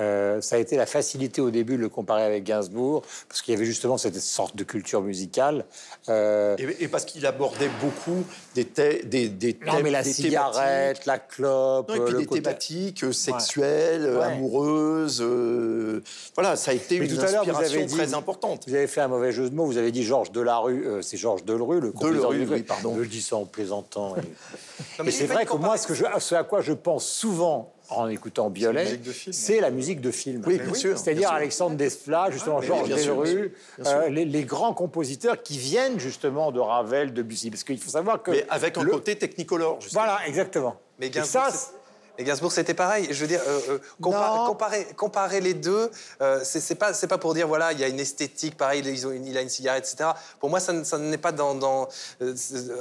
[0.00, 3.52] Euh, ça a été la facilité au début de le comparer avec Gainsbourg, parce qu'il
[3.52, 5.64] y avait justement cette sorte de culture musicale.
[6.08, 8.64] Euh, et, et parce qu'il abordait beaucoup des,
[9.04, 11.88] des, des non, thèmes, mais la des cigarette, la clope.
[11.88, 14.24] Non, et puis le des côté- thématiques euh, sexuelles, euh, Ouais.
[14.26, 15.20] amoureuses.
[15.20, 16.02] euh,
[16.34, 18.64] voilà, ça a été Mais une tout à l'heure, vous inspiration avez dit- très importante.
[18.68, 19.66] Vous avez fait un mauvais jeu de mots.
[19.66, 20.86] Vous avez dit Georges Delarue.
[20.86, 22.94] euh, c'est Georges Delerue, le Delerue, oui, pardon.
[22.94, 24.16] Je le dis ça en plaisantant.
[24.16, 27.72] et- mais c'est vrai que moi, ce, que je, ce à quoi je pense souvent
[27.90, 29.00] en écoutant Biolay,
[29.32, 30.42] c'est la musique de film.
[30.46, 31.30] Oui, bien sûr, C'est-à-dire.
[31.30, 33.54] Alexandre Desplat, justement Georges bien sûr, Delerue,
[33.86, 37.50] euh, les, les grands compositeurs qui viennent justement de Ravel, de Bussy.
[37.50, 38.30] Parce qu'il faut savoir que...
[38.30, 40.02] Mais avec un le- côté technicolore, justement.
[40.04, 40.76] Voilà, exactement.
[41.00, 41.72] Mais Et Gainsbourg, ça,
[42.18, 43.06] mais Gainsbourg, c'était pareil.
[43.10, 47.32] Je veux dire, euh, euh, compa- comparer, comparer les deux, euh, c'est pas, pas pour
[47.34, 49.88] dire, voilà, il y a une esthétique, pareil, ils ont une- il a une cigarette,
[49.90, 50.10] etc.
[50.40, 51.88] Pour moi, ça, ne- ça n'est pas dans, dans,
[52.22, 52.34] euh,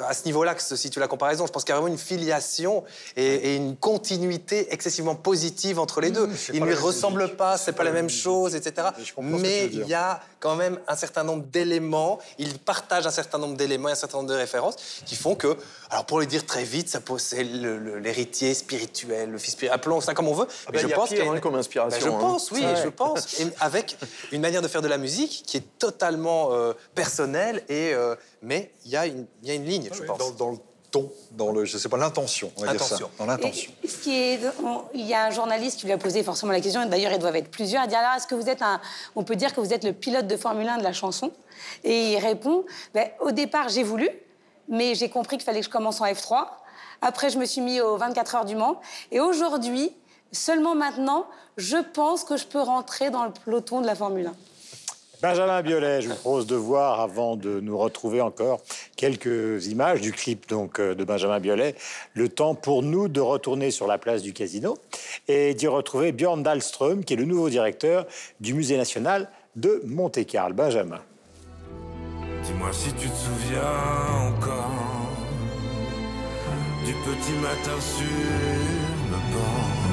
[0.07, 1.45] à ce niveau-là que se situe la comparaison.
[1.45, 2.83] Je pense qu'il y a vraiment une filiation
[3.15, 6.27] et, et une continuité excessivement positive entre les deux.
[6.35, 8.87] c'est Ils pas ne lui ressemblent pas, c'est pas la même chose, etc.
[9.41, 13.55] Mais il y a quand même un certain nombre d'éléments, ils partagent un certain nombre
[13.55, 15.55] d'éléments, et un certain nombre de références qui font que,
[15.89, 20.27] alors pour le dire très vite, c'est l'héritier spirituel, le fils spirituel, appelons ça comme
[20.27, 20.45] on veut.
[20.45, 22.19] ben, il y a qu'il pire, une- hein, comme inspiration, Ben, je hein.
[22.19, 22.75] pense, oui, Ouais.
[22.83, 23.39] je pense.
[23.39, 23.97] Et avec
[24.31, 28.71] une manière de faire de la musique qui est totalement euh, personnelle, et, euh, mais
[28.85, 30.17] il y, a une- y a ligne, je pense.
[30.17, 30.57] Dans, dans le
[30.89, 33.71] ton, dans le, je sais pas, l'intention, on va dire ça, dans l'intention.
[33.83, 36.53] Et ce qui est, on- il y a un journaliste qui lui a posé forcément
[36.53, 38.61] la question, et d'ailleurs ils doivent être plusieurs, il dit alors est-ce que vous êtes
[38.61, 38.79] un,
[39.17, 41.31] on peut dire que vous êtes le pilote de Formule 1 de la chanson?
[41.83, 42.63] Et il répond,
[42.93, 44.09] Ben, au départ j'ai voulu,
[44.69, 46.45] mais j'ai compris qu'il fallait que je commence en F3.
[47.01, 48.79] Après je me suis mis aux 24 heures du Mans,
[49.11, 49.91] et aujourd'hui,
[50.31, 51.25] seulement maintenant,
[51.57, 54.33] je pense que je peux rentrer dans le peloton de la Formule 1.
[55.19, 58.61] Benjamin Biolay, je vous propose de voir, avant de nous retrouver encore,
[58.95, 61.73] quelques images du clip donc, euh, de Benjamin Biolay.
[62.13, 64.77] Le temps pour nous de retourner sur la place du casino
[65.27, 68.05] et d'y retrouver Björn Dahlström, qui est le nouveau directeur
[68.39, 70.53] du Musée national de Monte-Carlo.
[70.53, 71.01] Benjamin.
[72.43, 73.61] Dis-moi si tu te souviens
[74.27, 74.86] encore
[76.87, 78.05] du petit matin sur
[79.11, 79.83] le port,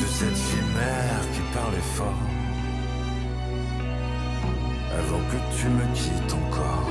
[0.00, 2.24] de cette chimère qui parlait fort,
[5.00, 6.90] avant que tu me quittes encore.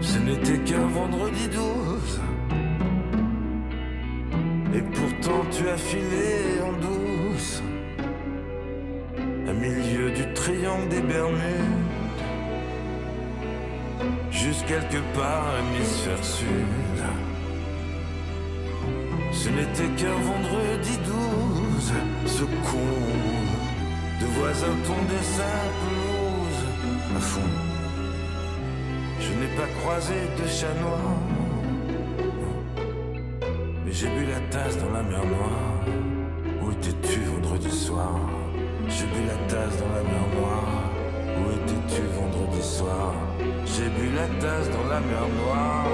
[0.00, 2.20] Ce n'était qu'un vendredi 12,
[4.74, 7.62] et pourtant tu as filé en douce.
[9.48, 11.79] À milieu du triangle des Bermudes,
[14.44, 16.98] juste quelque part à l'hémisphère sud.
[19.32, 21.92] Ce n'était qu'un vendredi 12,
[22.26, 22.92] ce con
[24.20, 26.62] de voisins tombés sa pelouse
[27.16, 27.52] à fond.
[29.20, 31.18] Je n'ai pas croisé de chat noir,
[33.84, 35.84] mais j'ai bu la tasse dans la mer noire.
[36.62, 38.18] Où étais-tu vendredi soir?
[38.88, 40.90] J'ai bu la tasse dans la mer noire.
[41.38, 43.14] Où étais-tu vendredi soir?
[43.66, 45.86] J'ai bu la tasse dans la mer noire.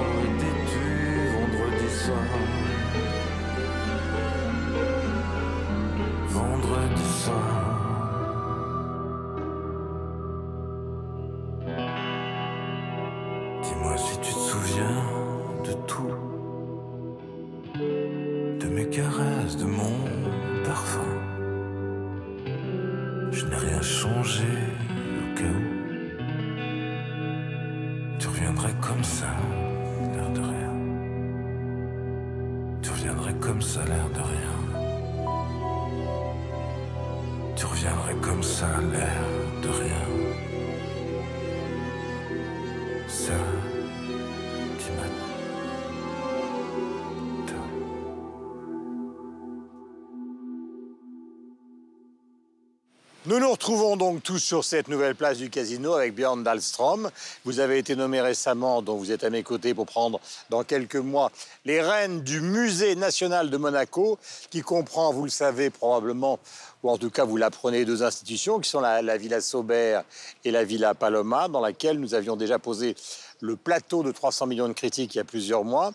[53.95, 57.09] Donc tous sur cette nouvelle place du casino avec Björn Dahlström.
[57.45, 60.19] Vous avez été nommé récemment, donc vous êtes à mes côtés pour prendre
[60.49, 61.31] dans quelques mois
[61.63, 64.19] les rênes du Musée national de Monaco,
[64.49, 66.37] qui comprend, vous le savez probablement,
[66.83, 70.03] ou en tout cas vous l'apprenez, deux institutions qui sont la, la Villa Saubert
[70.43, 72.93] et la Villa Paloma, dans laquelle nous avions déjà posé
[73.39, 75.93] le plateau de 300 millions de critiques il y a plusieurs mois.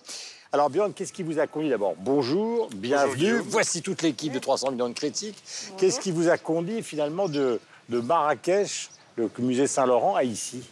[0.50, 1.94] Alors Björn, qu'est-ce qui vous a conduit d'abord?
[1.98, 3.38] Bonjour, bienvenue.
[3.46, 5.42] Voici toute l'équipe de 300 millions de critiques.
[5.78, 7.59] Qu'est-ce qui vous a conduit finalement de,
[7.92, 10.62] de Marrakech, le musée Saint-Laurent, à ici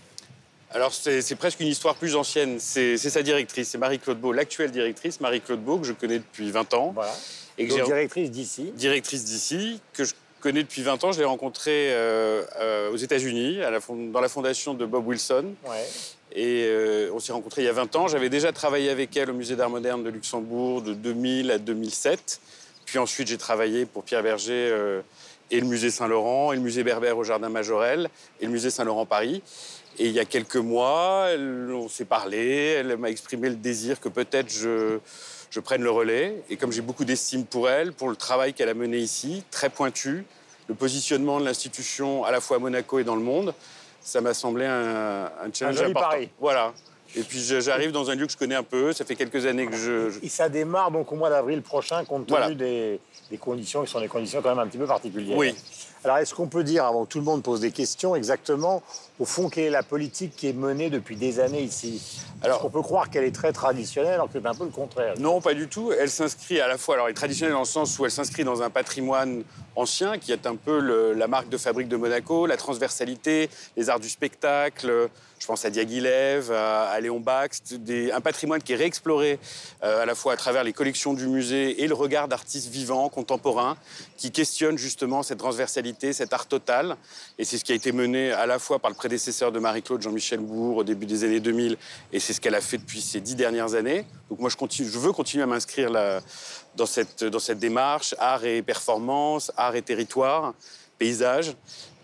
[0.73, 2.59] Alors, c'est presque une histoire plus ancienne.
[2.59, 6.75] C'est sa directrice, c'est Marie-Claude Beau, l'actuelle directrice, Marie-Claude Beau, que je connais depuis 20
[6.75, 6.93] ans.
[6.95, 7.13] Voilà.
[7.59, 8.73] Et que Donc j'ai directrice d'ici.
[8.75, 11.13] directrice d'ici, que je connais depuis 20 ans.
[11.13, 13.59] Je l'ai rencontrée euh, euh, aux États-Unis,
[14.13, 15.53] dans la fondation de Bob Wilson.
[15.67, 15.87] Ouais.
[16.33, 18.09] Et euh, on s'est rencontrés il y a 20 ans.
[18.09, 22.41] J'avais déjà travaillé avec elle au Musée d'Art moderne de Luxembourg de 2000 à 2007.
[22.87, 25.03] Puis ensuite, j'ai travaillé pour Pierre Berger
[25.51, 28.09] et le Musée Saint-Laurent, et le Musée Berbère au Jardin Majorel,
[28.41, 29.43] et le Musée Saint-Laurent Paris.
[29.99, 32.69] Et il y a quelques mois, elle- on s'est parlé.
[32.79, 34.99] Elle m'a exprimé le désir que peut-être je,
[35.51, 36.43] je prenne le relais.
[36.49, 39.69] Et comme j'ai beaucoup d'estime pour elle, pour le travail qu'elle a mené ici, très
[39.69, 40.25] pointu,
[40.69, 43.53] le positionnement de l'institution à la fois à Monaco et dans le monde,
[44.01, 46.09] ça m'a semblé un, un challenge joli important.
[46.11, 46.31] pari.
[46.39, 46.73] Voilà.
[47.17, 48.93] Et puis j'arrive dans un lieu que je connais un peu.
[48.93, 50.11] Ça fait quelques années que je.
[50.11, 52.55] je- Et ça démarre donc au mois d'avril prochain, compte tenu Voilà.
[52.55, 55.37] des, des conditions qui sont des conditions quand même un petit peu particulières.
[55.37, 55.55] Oui.
[56.05, 58.83] Alors, est-ce qu'on peut dire, avant que tout le monde pose des questions, exactement,
[59.19, 62.23] au fond, quelle est la politique qui est menée depuis des années ici?
[62.43, 65.15] Alors, on peut croire qu'elle est très traditionnelle, alors que c'est un peu le contraire?
[65.19, 65.93] Non, pas du tout.
[65.93, 68.45] Elle s'inscrit à la fois, alors elle est traditionnelle dans le sens où elle s'inscrit
[68.45, 69.45] dans un patrimoine
[69.77, 73.91] ancien qui est un peu le- la marque de fabrique de Monaco, la transversalité, les
[73.91, 75.09] arts du spectacle.
[75.39, 77.23] Je pense à Diaghilev, à, à Léon
[77.73, 79.39] des- un patrimoine qui est réexploré
[79.83, 83.09] euh, à la fois à travers les collections du musée et le regard d'artistes vivants,
[83.09, 83.77] contemporains,
[84.19, 86.97] qui questionnent justement cette transversalité, cet art total.
[87.39, 90.03] Et c'est ce qui a été mené à la fois par le prédécesseur de Marie-Claude,
[90.03, 91.77] Jean-Michel Bourg, au début des années 2000,
[92.13, 94.05] et c'est ce qu'elle a fait depuis ces dix dernières années.
[94.29, 95.91] Donc moi, je, continue, je veux continuer à m'inscrire
[96.77, 100.55] dans cette, dans cette démarche, art et performance, art et territoire,
[100.99, 101.55] paysage.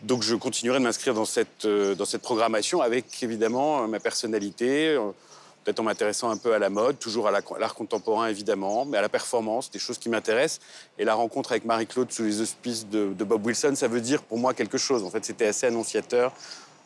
[0.03, 5.11] Donc je continuerai de m'inscrire dans cette, euh, programmation avec évidemment ma personnalité, euh,
[5.66, 8.85] peut-être en m'intéressant un peu à la mode, toujours à la- à l'art contemporain évidemment,
[8.85, 10.61] mais à la performance, des choses qui m'intéressent.
[10.96, 14.22] Et la rencontre avec Marie-Claude sous les auspices de, de Bob Wilson, ça veut dire
[14.22, 15.02] pour moi quelque chose.
[15.02, 16.33] En fait, c'était assez annonciateur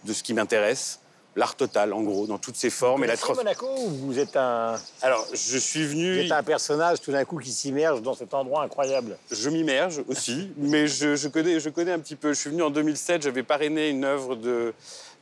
[0.04, 0.98] de ce qui m'intéresse.
[1.36, 3.04] L'art total, en gros, dans toutes ses formes.
[3.04, 6.18] et la trans- Monaco ou vous êtes un, Alors, je suis vous venu.
[6.24, 10.50] êtes un personnage tout d'un coup qui s'immerge dans cet endroit incroyable Je m'immerge aussi,
[10.56, 12.32] mais je, je connais, je connais un petit peu.
[12.32, 14.74] Je suis venu en 2007, j'avais parrainé une œuvre de,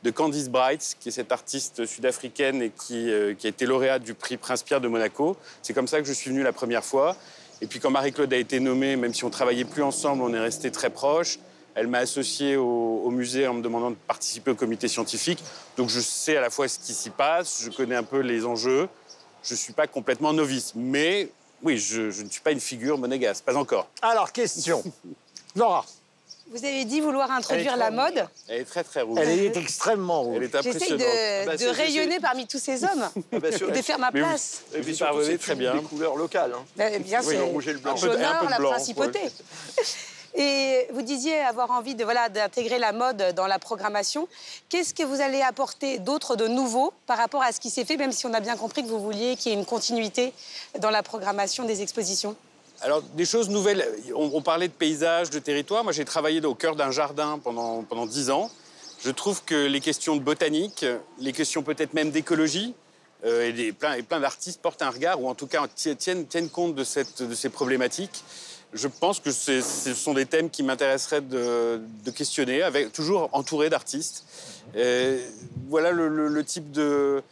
[0.03, 4.13] de Candice Bright, qui est cette artiste sud-africaine et qui, euh, a été lauréate du
[4.13, 5.35] prix Prince-Pierre de Monaco.
[5.61, 7.15] C'est comme ça que je suis venu la première fois.
[7.61, 10.39] Et puis quand Marie-Claude a été nommée, même si on travaillait plus ensemble, on est
[10.39, 11.39] restés très proches.
[11.75, 15.43] Elle m'a associé au, au musée en me demandant de participer au comité scientifique.
[15.77, 18.45] Donc je sais à la fois ce qui s'y passe, je connais un peu les
[18.45, 18.87] enjeux.
[19.43, 21.29] Je ne suis pas complètement novice, mais
[21.61, 23.89] oui, je, je ne suis pas une figure monégasque, pas encore.
[24.01, 24.83] Alors, question.
[25.55, 25.85] Laura,
[26.51, 28.27] Vous avez dit vouloir introduire la mode.
[28.47, 29.19] Elle est très très rouge.
[29.21, 30.37] elle est extrêmement rouge.
[30.37, 30.99] Elle est impressionnante.
[30.99, 34.09] de, Bah, de c'est- rayonner parmi tous ces hommes Ah bah, et de faire ma
[34.11, 34.27] Mais oui.
[34.27, 34.61] place.
[34.73, 35.75] Et puis surtout, c'est très bien.
[35.75, 36.53] des couleurs locales.
[36.55, 36.65] hein.
[36.75, 37.37] Ben, bien Oui, sûr.
[37.37, 37.91] le rouge et le blanc.
[37.91, 39.19] Un peu de- un peu J'honore de la blanc, principauté.
[40.35, 44.27] Et vous disiez avoir envie de voilà d'intégrer la mode dans la programmation.
[44.69, 47.97] Qu'est-ce que vous allez apporter d'autre de nouveau par rapport à ce qui s'est fait,
[47.97, 50.31] même si on a bien compris que vous vouliez qu'il y ait une continuité
[50.79, 52.35] dans la programmation des expositions?
[52.81, 53.85] Alors, des choses nouvelles.
[54.15, 55.83] On, parlait de paysages, de territoire.
[55.83, 58.49] Moi, j'ai travaillé au cœur d'un jardin pendant, pendant 10 ans.
[59.03, 60.85] Je trouve que les questions de botanique,
[61.19, 62.73] les questions peut-être même d'écologie,
[63.25, 65.95] euh, et, des- plein, et plein d'artistes portent un regard, ou en tout cas ti-
[65.95, 68.23] tiennent, tiennent compte de, cette, de ces problématiques.
[68.73, 73.69] Je pense que ce sont des thèmes qui m'intéresseraient de, de questionner, avec, toujours entouré
[73.69, 74.23] d'artistes.
[75.69, 77.23] Voilà le, le- type de,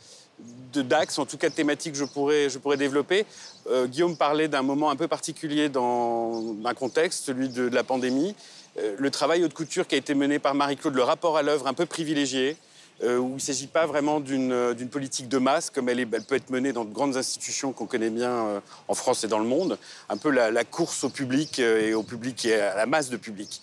[0.73, 3.25] de d'axes, en tout cas de thématiques que je pourrais, je pourrais développer.
[3.69, 8.35] Euh, Guillaume parlait d'un moment un peu particulier dans un contexte, celui de, la pandémie.
[8.79, 11.67] Euh, le travail haute couture qui a été mené par Marie-Claude, le rapport à l'œuvre
[11.67, 12.55] un peu privilégié,
[13.03, 16.49] euh, où il ne s'agit pas vraiment d'une politique de masse comme elle, peut être
[16.49, 19.77] menée dans de grandes institutions qu'on connaît bien en France et dans le monde,
[20.09, 23.61] un peu la, course au public et au public et à la masse de public.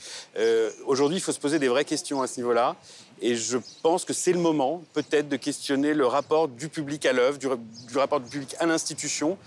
[0.87, 2.77] Aujourd'hui, il faut se poser des vraies questions à ce niveau-là.
[3.23, 7.12] Et je pense que c'est le moment, peut-être, de questionner le rapport du public à
[7.12, 7.49] l'œuvre, du,
[7.88, 9.38] du rapport du public à l'institution.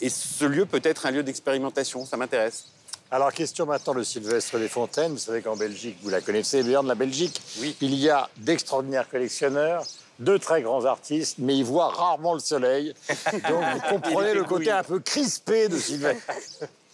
[0.00, 2.66] Et ce lieu peut être un lieu d'expérimentation, ça m'intéresse.
[3.10, 5.12] Alors, question maintenant de Sylvestre Desfontaines.
[5.12, 7.40] Vous savez qu'en Belgique, vous la connaissez bien, de la Belgique,
[7.80, 9.84] il y a d'extraordinaires collectionneurs,
[10.18, 12.94] de très grands artistes, mais ils voient rarement le soleil.
[13.32, 16.24] Donc, vous comprenez le côté un peu crispé de Sylvestre.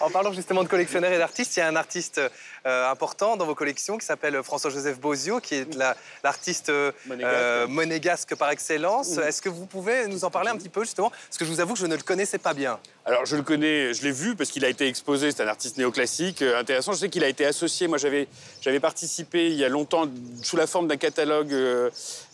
[0.00, 2.20] En parlant justement de collectionneurs et d'artistes, il y a un artiste
[2.66, 7.34] euh, important dans vos collections qui s'appelle François-Joseph Bozio, qui est la- l'artiste euh, Monégasque.
[7.34, 9.16] euh, monégasque par excellence.
[9.18, 11.10] Est-ce que vous pouvez nous en parler un petit peu justement?
[11.10, 12.78] Parce que je vous avoue que je ne le connaissais pas bien.
[13.06, 15.78] Alors, je le connais, je l'ai vu parce qu'il a été exposé, c'est un artiste
[15.78, 16.92] néoclassique euh, intéressant.
[16.92, 18.28] Je sais qu'il a été associé, moi j'avais,
[18.60, 20.06] j'avais participé il y a longtemps,
[20.42, 21.90] sous la forme d'un catalogue, euh,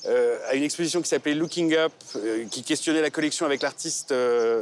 [0.06, 1.92] euh, à une exposition qui s'appelait Looking Up,
[2.50, 4.12] qui questionnait la collection avec l'artiste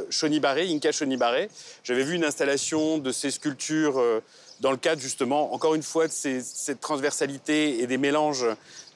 [0.09, 1.49] Shoni Barré, Inka Shoni Barré.
[1.83, 4.21] J'avais vu une installation de ces sculptures euh,
[4.59, 8.45] dans le cadre justement, encore une fois, de cette transversalité et des mélanges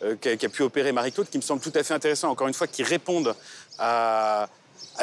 [0.03, 2.67] euh, qu'a, pu opérer Marie-Claude, qui me semble tout à fait intéressant, encore une fois,
[2.67, 3.35] qui répondent
[3.79, 4.47] à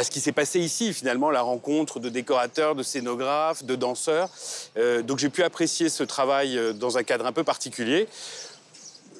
[0.02, 4.30] ce qui s'est passé ici, finalement, la rencontre de décorateurs, de scénographes, de danseurs.
[4.76, 8.08] Euh, donc j'ai pu apprécier ce travail dans un cadre un peu particulier.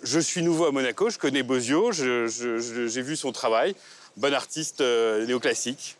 [0.03, 3.75] Je suis nouveau à Monaco, je connais Bozio, j'ai vu son travail.
[4.17, 5.97] Bon artiste néoclassique.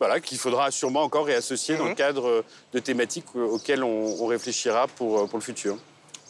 [0.00, 4.16] Voilà, qu'il faudra sûrement encore réassocier dans le cadre euh, de thématiques euh, auxquelles on,
[4.22, 5.76] on réfléchira pour, euh, pour le futur.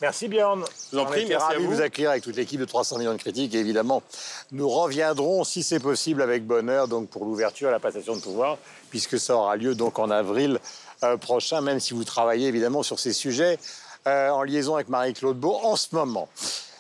[0.03, 0.65] Merci Björn.
[0.91, 1.71] Je vous en prie, merci à vous.
[1.71, 3.55] vous accueillir avec toute l'équipe de 300 millions de critiques.
[3.55, 4.03] Et évidemment,
[4.51, 8.57] nous reviendrons, si c'est possible, avec bonheur, donc pour l'ouverture à la passation de pouvoir,
[8.89, 10.59] puisque ça aura lieu donc en avril
[11.05, 13.59] euh, prochain, même si vous travaillez évidemment sur ces sujets
[14.07, 16.29] euh, en liaison avec Marie-Claude Beau en ce moment.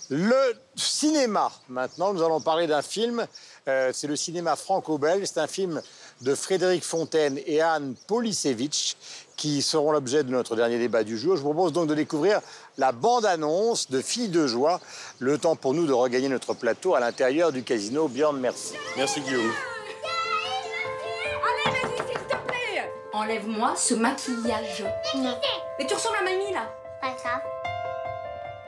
[0.09, 3.26] Le cinéma, maintenant, nous allons parler d'un film.
[3.68, 5.24] euh, c'est le cinéma franco-belge.
[5.26, 5.81] C'est un film
[6.20, 8.96] de Frédéric Fontaine et Anne Polisevich
[9.37, 11.37] qui seront l'objet de notre dernier débat du jour.
[11.37, 12.40] Je vous propose donc de découvrir
[12.76, 14.80] la bande-annonce de Filles de joie.
[15.18, 18.06] Le temps pour nous de regagner notre plateau à l'intérieur du casino.
[18.06, 18.74] Björn, merci.
[18.98, 19.50] Merci Guillaume.
[21.42, 24.85] Allez, vas-y, s'il te plaît Enlève-moi ce maquillage.
[25.78, 27.40] Mais tu ressembles à mamie, là Pas grave.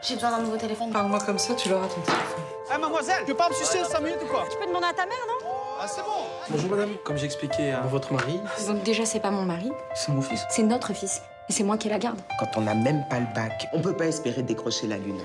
[0.00, 0.90] J'ai besoin d'un nouveau téléphone.
[0.90, 2.42] Parle-moi comme ça, tu l'auras ton téléphone.
[2.74, 4.46] Eh mademoiselle, tu peux pas me sucer 5 minutes ou quoi?
[4.50, 5.51] Tu peux demander à ta mère, non?
[5.84, 9.32] Ah c'est bon Bonjour madame, comme j'ai expliqué à votre mari, Donc déjà, c'est pas
[9.32, 10.46] mon mari, c'est mon fils.
[10.48, 11.22] c'est notre fils.
[11.48, 12.20] Et c'est moi qui la garde.
[12.38, 15.18] Quand on n'a même pas le bac, on peut pas espérer décrocher la lune.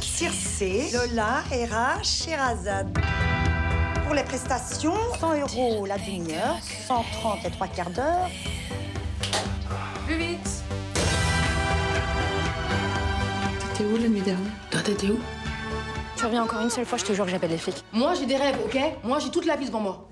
[0.00, 2.98] Circé, Lola, Hera, Sherazade.
[4.06, 6.56] pour les prestations, 100 euros la demi-heure,
[6.88, 8.30] 130 les trois quarts d'heure.
[13.76, 14.52] T'étais où la nuit dernière?
[14.70, 15.18] Toi, t'étais où?
[16.16, 17.84] Tu reviens encore une seule fois, je te jure que j'appelle les flics.
[17.92, 18.78] Moi, j'ai des rêves, ok?
[19.04, 20.08] Moi, j'ai toute la vie devant moi.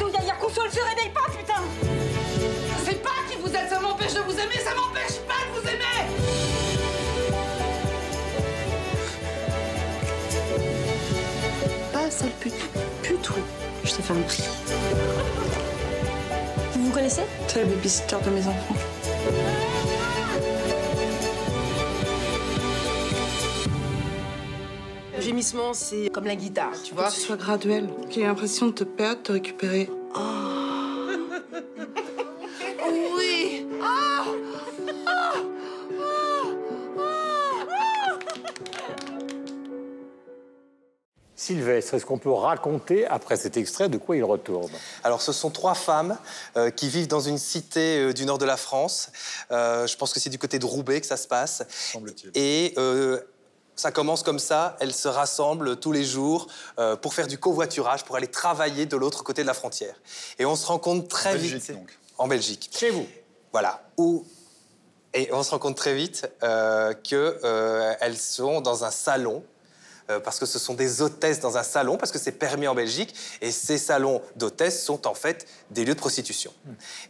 [0.00, 1.62] D'où Yaya Console se réveille pas, putain
[2.84, 5.68] C'est pas qui vous êtes, ça m'empêche de vous aimer, ça m'empêche pas de vous
[5.68, 6.08] aimer
[11.92, 12.54] Pas sale pute.
[13.04, 13.42] Pute, oui.
[13.84, 14.42] Je t'ai fait un prix.
[16.72, 17.22] Vous vous connaissez?
[17.46, 18.74] T'es la babysitter de mes enfants.
[25.16, 28.66] Le gémissement, c'est comme la guitare, tu vois Que ce soit graduel, qu'il ait l'impression
[28.66, 29.88] de te perdre, de te récupérer.
[30.14, 30.51] Oui
[41.42, 44.70] Sylvestre, est-ce qu'on peut raconter, après cet extrait, de quoi il retourne?
[45.02, 46.16] Alors, ce sont trois femmes
[46.56, 49.10] euh, qui vivent dans une cité euh, du nord de la France.
[49.50, 51.64] Euh, je pense que c'est du côté de Roubaix que ça se passe.
[52.36, 53.20] Et euh,
[53.74, 54.76] ça commence comme ça.
[54.78, 56.46] Elles se rassemblent tous les jours
[56.78, 59.96] euh, pour faire du covoiturage, pour aller travailler de l'autre côté de la frontière.
[60.38, 61.72] Et on se rend compte très Belgique, vite.
[61.72, 61.98] donc.
[62.18, 62.70] En Belgique.
[62.72, 63.06] Chez vous
[63.50, 63.82] Voilà.
[63.96, 64.24] Où
[65.14, 69.44] et on se rend compte très vite euh, qu'elles sont dans un salon.
[70.10, 72.74] Euh, parce que ce sont des hôtesses dans un salon, parce que c'est permis en
[72.74, 76.52] Belgique, et ces salons d'hôtesses sont en fait des lieux de prostitution.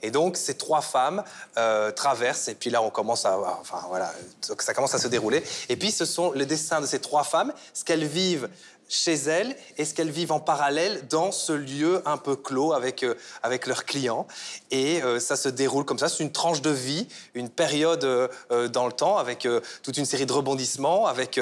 [0.02, 1.24] Et donc ces trois femmes
[1.56, 4.12] euh, traversent, et puis là on commence à, enfin voilà,
[4.58, 5.42] ça commence à se dérouler.
[5.68, 8.48] Et puis ce sont les destins de ces trois femmes, ce qu'elles vivent
[8.92, 13.02] chez elles et ce qu'elles vivent en parallèle dans ce lieu un peu clos avec,
[13.02, 14.26] euh, avec leurs clients.
[14.70, 16.10] Et euh, ça se déroule comme ça.
[16.10, 19.48] C'est une tranche de vie, une période euh, dans le temps avec
[19.82, 21.40] toute une série de rebondissements, avec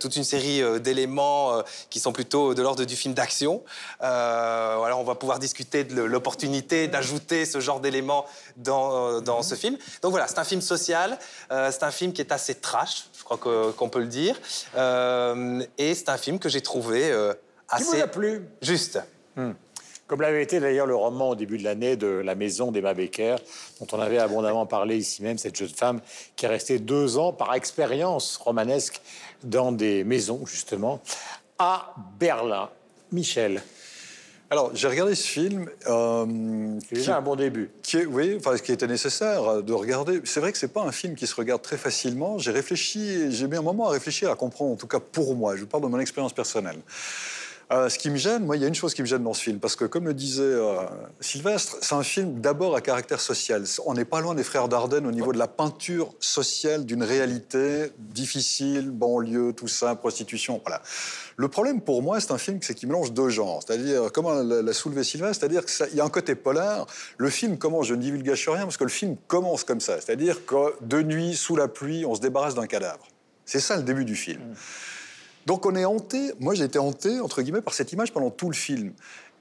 [0.00, 3.62] toute une série d'éléments qui sont plutôt de l'ordre du film d'action.
[4.00, 8.26] Voilà, on va pouvoir discuter de l'opportunité d'ajouter ce genre d'éléments
[8.56, 9.76] dans, dans ce film.
[10.02, 11.18] Donc voilà, c'est un film social,
[11.50, 14.40] c'est un film qui est assez trash, crois qu'on peut le dire.
[14.76, 18.42] Euh, et c'est un film que j'ai trouvé euh, Qui assez vous a plu?
[18.62, 19.00] juste.
[20.06, 23.36] Comme l'avait été d'ailleurs le roman au début de l'année de La Maison d'Emma Becker,
[23.78, 26.00] dont on avait abondamment parlé ici même, cette jeune femme
[26.34, 29.02] qui est restée deux ans par expérience romanesque
[29.44, 31.00] dans des maisons, justement,
[31.58, 32.70] à Berlin.
[33.12, 33.62] Michel.
[34.50, 35.68] Alors, j'ai regardé ce film.
[35.88, 37.70] euh, C'est déjà un bon début.
[37.82, 40.22] Qui est, oui, enfin, ce qui était nécessaire euh, de regarder.
[40.24, 42.38] C'est vrai que c'est pas un film qui se regarde très facilement.
[42.38, 45.54] J'ai réfléchi, j'ai mis un moment à réfléchir, à comprendre, en tout cas pour moi.
[45.54, 46.78] Je vous parle de mon expérience personnelle.
[47.70, 49.34] Euh, ce qui me gêne, moi, il y a une chose qui me gêne dans
[49.34, 50.76] ce film, parce que comme le disait euh,
[51.20, 53.64] Sylvestre, c'est un film d'abord à caractère social.
[53.84, 57.92] On n'est pas loin des frères Dardenne au niveau de la peinture sociale d'une réalité
[57.98, 60.80] difficile, banlieue, tout ça, prostitution, voilà.
[61.36, 64.62] Le problème pour moi, c'est un film c'est qu'il mélange deux genres, c'est-à-dire comment l'a
[64.62, 66.86] l'a soulevé Sylvestre, c'est-à-dire qu'il y a un côté polar.
[67.18, 70.46] Le film commence, je ne divulgage rien, parce que le film commence comme ça, c'est-à-dire
[70.46, 73.06] que de nuit, sous la pluie, on se débarrasse d'un cadavre.
[73.44, 74.40] C'est ça le début du film.
[75.48, 78.50] Donc on est hanté, moi j'ai été hanté, entre guillemets, par cette image pendant tout
[78.50, 78.92] le film.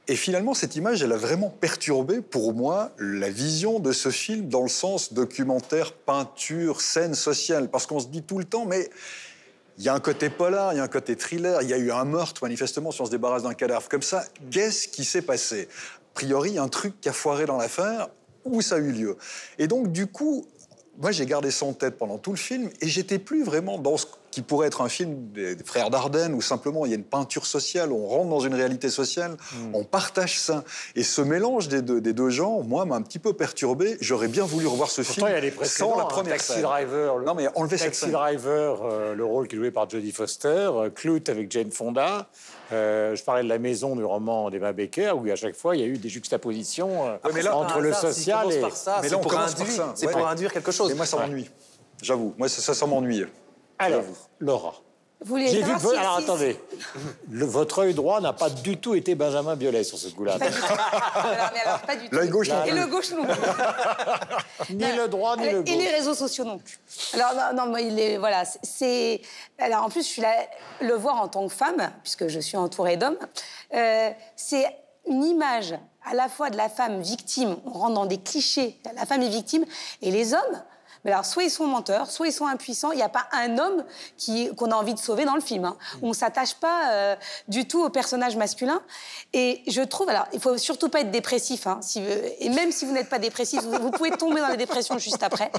[0.08, 4.47] Et finalement, cette image, elle a vraiment perturbé, pour moi, la vision de ce film
[4.47, 7.70] dans le sens documentaire, peinture, scène sociale.
[7.70, 8.89] Parce qu'on se dit tout le temps, mais
[9.78, 11.78] il y a un côté polar, il y a un côté thriller, il y a
[11.78, 14.24] eu un meurtre, manifestement, si on se débarrasse d'un cadavre comme ça.
[14.49, 15.68] Qu'est-ce qui s'est passé?
[15.68, 18.08] A priori, il y a un truc qui a foiré dans l'affaire,
[18.45, 19.18] où ça a eu lieu?
[19.60, 20.47] Et donc, du coup,
[21.00, 23.98] moi, j'ai gardé ça en tête pendant tout le film, et j'étais plus vraiment dans
[23.98, 27.04] ce qui pourrait être un film des, frères Dardenne, où simplement il y a une
[27.04, 29.38] peinture sociale, on rentre dans une réalité sociale,
[29.74, 30.64] on partage ça.
[30.95, 33.98] Et ce mélange des deux, des deux genres, moi, m'a un petit peu perturbé.
[34.02, 36.34] J'aurais bien voulu revoir ce Pourtant, film il y a des sans la hein, première
[36.34, 36.62] Taxi scène.
[36.64, 37.18] Driver.
[37.18, 38.12] le- Non, mais enlevez cette Taxi scène.
[38.12, 42.28] Driver, euh, le rôle qui est joué par Jodie Foster, euh, Clute avec Jane Fonda.
[42.72, 45.80] Euh, je parlais de la maison du roman d'Emma Becker, où à chaque fois il
[45.82, 48.59] y a eu des juxtapositions euh, Ouais, mais là, entre par le hasard, social et.
[48.61, 49.91] par ça, Mais là, on pour commence par induire- ça.
[49.95, 50.11] c'est Ouais.
[50.13, 50.91] pour induire quelque chose.
[50.91, 51.49] Et moi, ça m'ennuie.
[52.01, 52.34] J'avoue.
[52.38, 53.26] Moi, ça, ça, ça m'ennuie.
[53.80, 54.15] Alors, J'avoue.
[54.39, 54.74] Laura.
[55.26, 56.59] J'ai vu que Alors attendez,
[57.32, 60.36] Le- votre œil droit n'a pas du tout été Benjamin Biolay sur ce coup-là.
[60.36, 62.15] Alors, mais alors, pas du tout.
[62.15, 63.34] L'œil gauche non Et le gauche non plus.
[64.76, 65.93] ni le droit ni le Et les gauche.
[65.95, 66.80] réseaux sociaux non plus.
[67.13, 69.22] Alors non, non, moi, il est voilà, c'est- c'est
[69.57, 70.34] alors en plus je suis là
[70.82, 73.18] le voir en tant que femme puisque je suis entourée d'hommes.
[73.74, 74.65] euh, c'est
[75.07, 75.74] une image
[76.09, 77.57] à la fois de la femme victime.
[77.65, 78.78] On rentre dans des clichés.
[78.95, 79.65] La femme est victime
[80.01, 80.63] et les hommes.
[81.06, 82.91] Mais alors, soit ils sont menteurs, soit ils sont impuissants.
[82.91, 83.84] Il n'y a pas un homme
[84.18, 85.66] qui- qu'on a envie de sauver dans le film.
[85.66, 85.78] hein.
[86.02, 87.16] On ne s'attache pas euh,
[87.48, 88.82] du tout au personnage masculin.
[89.34, 91.68] Et je trouve, alors, il faut surtout pas être dépressif.
[91.68, 94.48] hein, si, euh, et même si vous n'êtes pas dépressif, vous, vous pouvez tomber dans
[94.50, 95.52] les dépressions juste après.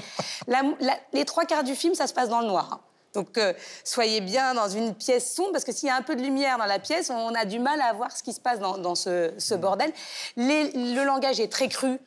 [0.47, 2.69] La- la- les trois quarts du film, ça se passe dans le noir.
[2.73, 2.79] hein.
[3.15, 6.15] Donc, euh, soyez bien dans une pièce sombre, parce que s'il y a un peu
[6.15, 8.59] de lumière dans la pièce, on a du mal à voir ce qui se passe
[8.59, 9.91] dans, dans ce, ce bordel.
[10.37, 11.97] Les- le langage est très cru.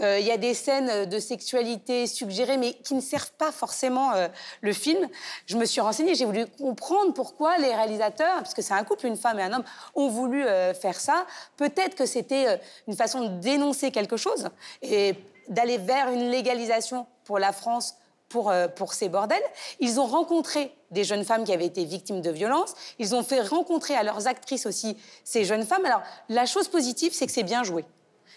[0.00, 4.12] Euh, Il y a des scènes de sexualité suggérées, mais qui ne servent pas forcément
[4.12, 4.28] euh,
[4.60, 5.08] le film.
[5.46, 9.06] Je me suis renseignée, j'ai voulu comprendre pourquoi les réalisateurs, parce que c'est un couple,
[9.06, 11.26] une femme et un homme, ont voulu euh, faire ça.
[11.56, 14.48] Peut-être que c'était euh, une façon de dénoncer quelque chose
[14.82, 15.14] et
[15.48, 17.96] d'aller vers une légalisation pour la France
[18.28, 19.42] pour, euh, pour ces bordels.
[19.80, 22.74] Ils ont rencontré des jeunes femmes qui avaient été victimes de violences.
[22.98, 25.84] Ils ont fait rencontrer à leurs actrices aussi ces jeunes femmes.
[25.84, 27.84] Alors, la chose positive, c'est que c'est bien joué.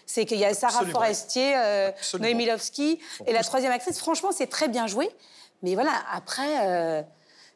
[0.06, 0.98] C'est qu'il y a Sarah Absolument.
[0.98, 1.90] Forestier, euh.
[2.18, 3.98] Noémie Lovski et la troisième actrice.
[3.98, 5.08] Franchement, c'est très bien joué.
[5.62, 7.02] Mais voilà, après, euh,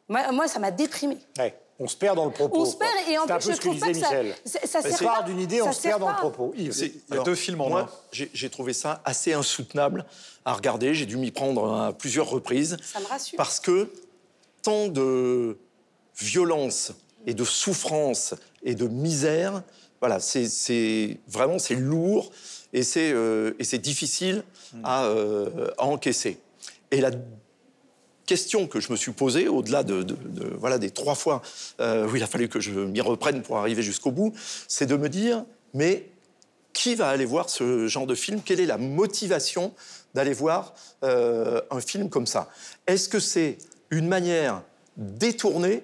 [0.09, 1.17] moi, moi, ça m'a déprimée.
[1.37, 2.61] Ouais, On se perd dans le propos.
[2.61, 3.11] On se perd quoi.
[3.13, 4.35] et en C'est un plus, peu je ce que pas disait que ça- Michel.
[4.45, 6.53] ça- ça part d'une idée, Ça on se sert perd dans le propos.
[6.57, 7.89] Il y a alors, deux films en moi, un.
[8.11, 10.05] J'ai j'ai trouvé ça assez insoutenable
[10.45, 10.95] à regarder.
[10.95, 12.77] J'ai dû m'y prendre à plusieurs reprises.
[12.81, 13.37] Ça me rassure.
[13.37, 13.91] Parce que
[14.63, 15.59] tant de
[16.17, 16.93] violence
[17.25, 18.33] et de souffrance
[18.63, 19.61] et de misère,
[19.99, 22.31] voilà, c'est- vraiment c'est lourd
[22.73, 24.43] et c'est euh, difficile
[24.83, 26.37] à, euh, à encaisser.
[26.91, 27.11] Et la
[28.25, 31.41] question que je me suis posée, au-delà de, de- de- voilà, des trois fois
[31.79, 34.33] euh, où il a fallu que je m'y reprenne pour arriver jusqu'au bout,
[34.67, 36.09] c'est de me dire, mais
[36.73, 38.41] qui va aller voir ce genre de film?
[38.43, 39.73] Quelle est la motivation
[40.13, 40.73] d'aller voir
[41.03, 42.49] euh, un film comme ça?
[42.85, 43.57] Est-ce que c'est
[43.89, 44.61] une manière
[44.97, 45.83] détournée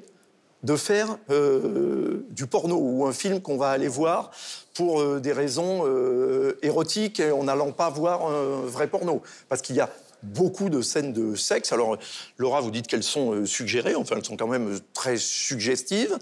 [0.63, 4.31] de faire euh, du porno ou un film qu'on va aller voir
[4.73, 9.61] pour euh, des raisons euh, érotiques et en n'allant pas voir un vrai porno Parce
[9.61, 9.89] qu'il y a
[10.23, 11.73] beaucoup de scènes de sexe.
[11.73, 11.97] Alors,
[12.37, 16.17] Laura, vous dites qu'elles sont suggérées, enfin, elles sont quand même très suggestives.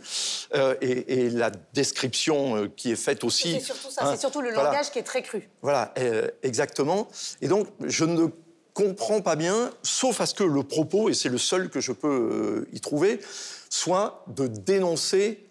[0.81, 3.53] Et, et la description qui est faite aussi.
[3.53, 4.71] C'est surtout ça, hein, c'est surtout le voilà.
[4.71, 5.47] langage qui est très cru.
[5.61, 5.93] Voilà,
[6.41, 7.09] exactement.
[7.43, 8.25] Et donc, je ne
[8.73, 11.91] comprends pas bien, sauf à ce que le propos, et c'est le seul que je
[11.91, 13.19] peux y trouver,
[13.71, 15.49] soit de dénoncer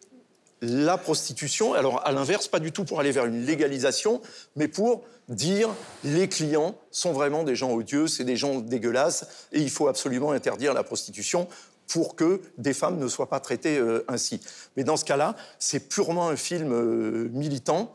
[0.61, 1.73] la prostitution.
[1.73, 4.21] Alors, à l'inverse, pas du tout pour aller vers une légalisation,
[4.57, 5.71] mais pour dire
[6.05, 10.33] les clients sont vraiment des gens odieux, c'est des gens dégueulasses, et il faut absolument
[10.33, 11.49] interdire la prostitution
[11.89, 14.41] pour que des femmes ne soient pas traitées euh, ainsi.
[14.77, 17.95] Mais dans ce cas-là, c'est purement un film euh, militant.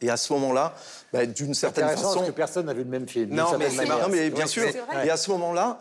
[0.00, 0.74] Et à ce moment-là,
[1.12, 2.14] bah, d'une certaine façon.
[2.14, 3.34] parce que personne n'a vu le même film.
[3.34, 4.64] Non, mais, non, mais bien sûr.
[5.04, 5.80] Et à ce moment-là,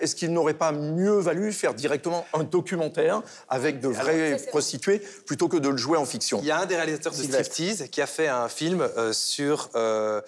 [0.00, 5.48] est-ce qu'il n'aurait pas mieux valu faire directement un documentaire avec de vraies prostituées plutôt
[5.48, 6.38] que de le jouer en fiction?
[6.42, 9.70] Il y a un des réalisateurs de striptease qui a fait un film euh, sur
[9.74, 10.20] euh,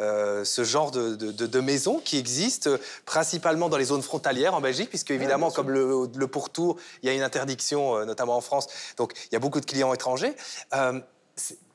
[0.00, 4.60] euh, ce genre de, de, maison qui existe euh, principalement dans les zones frontalières en
[4.60, 8.40] Belgique, puisque évidemment, comme le, le pourtour, il y a une interdiction, euh, notamment en
[8.40, 8.66] France,
[8.96, 10.34] donc il y a beaucoup de clients étrangers.
[10.74, 11.00] Euh,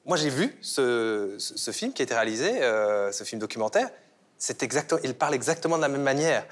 [0.06, 3.90] moi, j'ai vu ce, ce- ce film qui a été réalisé, euh, ce film documentaire.
[4.38, 6.46] C'est exactement, il parle exactement de la même manière.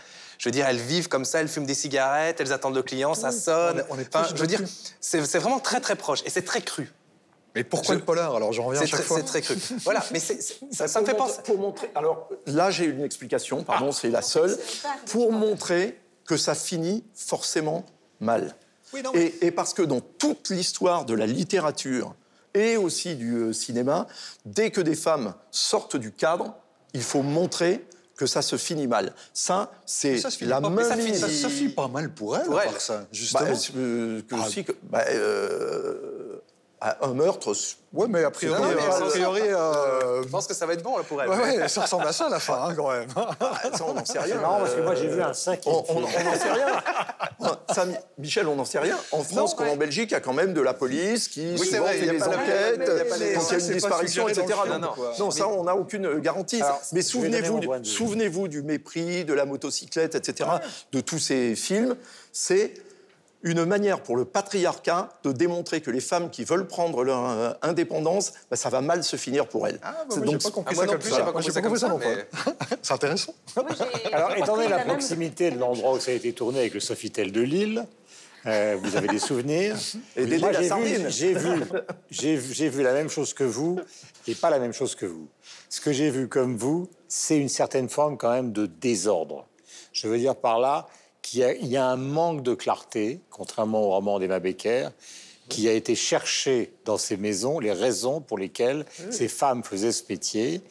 [0.43, 3.13] Je veux dire, elles vivent comme ça, elles fument des cigarettes, elles attendent le client,
[3.13, 3.85] ça sonne.
[3.89, 4.59] on est Enfin, proche je veux dire,
[4.99, 6.91] c'est vraiment très très proche et c'est très cru.
[7.55, 9.17] Mais pourquoi Je- le polar Alors j'en reviens à C'est chaque très, fois.
[9.19, 9.55] c'est très cru.
[9.85, 10.19] Voilà, mais
[10.71, 11.39] ça, ça me fait penser.
[11.45, 11.89] Pour montrer.
[11.95, 13.63] Alors là, j'ai une explication.
[13.63, 14.57] Pardon, c'est la seule.
[15.05, 17.85] Pour montrer que ça finit forcément
[18.19, 18.53] mal.
[19.13, 22.15] et, et parce que dans toute l'histoire de la littérature
[22.53, 24.07] et aussi du euh, cinéma,
[24.43, 26.53] dès que des femmes sortent du cadre,
[26.93, 27.85] il faut montrer
[28.23, 29.13] que ça se finit mal.
[29.33, 32.63] Ça, c'est la mais ça finit- ça se finit pas mal pour elle, Pour à
[32.63, 32.71] elle.
[32.71, 33.41] part ça, justement.
[33.43, 34.45] Bah, euh, que Ah.
[34.63, 36.32] que- bah, euh,
[37.01, 37.53] un meurtre.
[37.93, 40.97] Ouais, mais a priori, euh, a priori, euh, Je pense que ça va être bon
[40.97, 41.29] là, pour elle.
[41.29, 43.07] ouais, ouais, ça ressemble à ça la fin, hein, quand même.
[43.09, 44.35] ça, on n'en sait rien.
[44.35, 46.67] C'est marrant parce que moi j'ai Euh, vu un cinquième On n'en sait rien.
[47.71, 47.85] Ça,
[48.17, 48.97] Michel, on n'en sait rien.
[49.11, 51.67] En France comme en Belgique, il y a quand même de la police qui Oui,
[51.67, 54.47] souvent vrai, fait des enquêtes quand il y a une disparition, etc.
[54.81, 55.13] Non, quoi.
[55.19, 56.61] non, ça, on n'a aucune euh, garantie.
[56.63, 60.49] Alors, Mais souvenez-vous, souvenez-vous du mépris, de la motocyclette, etc.
[60.91, 61.95] De tous ces films.
[62.35, 62.73] C'est
[63.43, 67.51] une manière pour le patriarcat de démontrer que les femmes qui veulent prendre leur euh,
[67.61, 69.79] indépendance, bah, ça va mal se finir pour elles.
[69.81, 71.61] bah, C'est moi, donc- pas compris Ah, moi ça non plus, j'ai pas compris ça
[71.61, 72.51] pas comme ça, non mais- plus.
[72.81, 73.33] C'est intéressant.
[74.11, 76.73] Alors, étant donné la la même- proximité de l'endroit où ça a été tourné avec
[76.73, 77.85] le Sofitel de Lille,
[78.45, 79.75] euh, vous avez des souvenirs.
[80.15, 81.09] Et la j'ai vu- sardine.
[81.09, 81.61] J'ai vu,
[82.11, 83.79] j'ai vu, j'ai vu la même chose que vous
[84.27, 85.27] et pas la même chose que vous.
[85.69, 89.47] Ce que j'ai vu comme vous, c'est une certaine forme quand même de désordre.
[89.91, 90.87] Je veux dire par là
[91.23, 94.89] qu'il y a, il y a un manque de clarté, contrairement au roman d'Emma Becker,
[95.49, 100.03] qui a été cherché dans ces maisons les raisons pour lesquelles ces femmes faisaient ce
[100.09, 100.61] métier.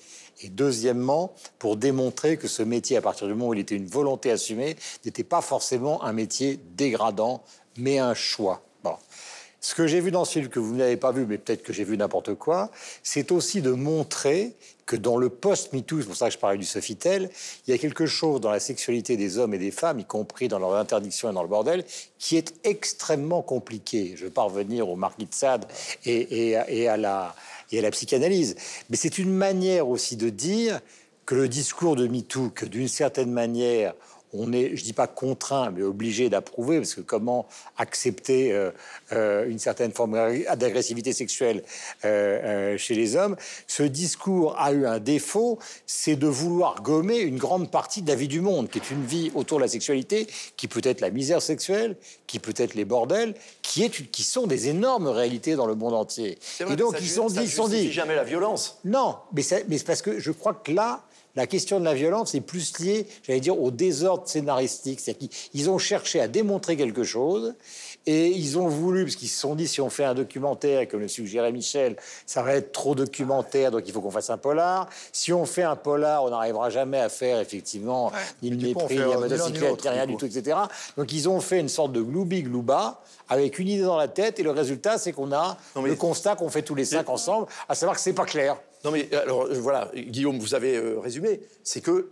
[0.41, 3.87] Et deuxièmement, pour démontrer que ce métier, à partir du moment où il était une
[3.87, 7.43] volonté assumée, n'était pas forcément un métier dégradant,
[7.77, 8.63] mais un choix.
[8.83, 8.97] Bon.
[9.61, 11.73] Ce que j'ai vu dans ce film, que vous n'avez pas vu, mais peut-être que
[11.73, 12.71] j'ai vu n'importe quoi,
[13.05, 14.57] c'est aussi de montrer
[14.87, 17.31] que dans le post-MeToo, c'est pour ça que je parlais du Sofitel,
[17.67, 20.49] il y a quelque chose dans la sexualité des hommes et des femmes, y compris
[20.49, 21.85] dans leur interdiction et dans le bordel,
[22.19, 24.15] qui est extrêmement compliqué.
[24.17, 25.67] Je veux pas revenir au de Sade
[26.05, 27.35] et, et à- et à la,
[27.71, 28.57] et à la psychanalyse.
[28.91, 30.81] Mais c'est une manière aussi de dire
[31.27, 33.95] que le discours de MeToo, que d'une certaine manière,
[34.33, 38.71] on est, je dis pas contraint, mais obligé d'approuver, parce que comment accepter euh,
[39.13, 40.19] euh, une certaine forme
[40.57, 41.63] d'agressivité sexuelle
[42.05, 43.37] euh, chez les hommes?
[43.67, 48.15] Ce discours a eu un défaut, c'est de vouloir gommer une grande partie de la
[48.15, 50.27] vie du monde, qui est une vie autour de la sexualité,
[50.57, 54.47] qui peut être la misère sexuelle, qui peut être les bordels, qui, est, qui sont
[54.47, 56.39] des énormes réalités dans le monde entier.
[56.61, 58.79] Vrai Et donc ça ils sont dit, ils sont dit, jamais la violence.
[58.85, 61.05] non, mais c'est mais c'est parce que je crois que là,
[61.35, 65.01] la question de la violence est plus liée, j'allais dire, au désordre scénaristique.
[65.01, 67.55] C'est-à-dire qu'ils ils ont cherché à démontrer quelque chose
[68.07, 71.01] et ils ont voulu, parce qu'ils se sont dit, si on fait un documentaire, comme
[71.01, 71.97] le suggérait Michel,
[72.27, 74.89] ça va être trop documentaire, donc il faut qu'on fasse un polar.
[75.13, 78.99] Si on fait un polar, on n'arrivera jamais à faire, effectivement, ni le mépris, ni
[78.99, 80.59] la euh, motocyclette, rien du tout, etc.
[80.97, 84.43] Donc ils ont fait une sorte de gloubi-glouba avec une idée dans la tête et
[84.43, 87.97] le résultat, c'est qu'on a le constat qu'on fait tous les cinq ensemble, à savoir
[87.97, 88.57] que c'est pas clair.
[88.85, 91.41] Non mais alors euh, voilà, Guillaume, vous avez euh, résumé.
[91.63, 92.11] C'est que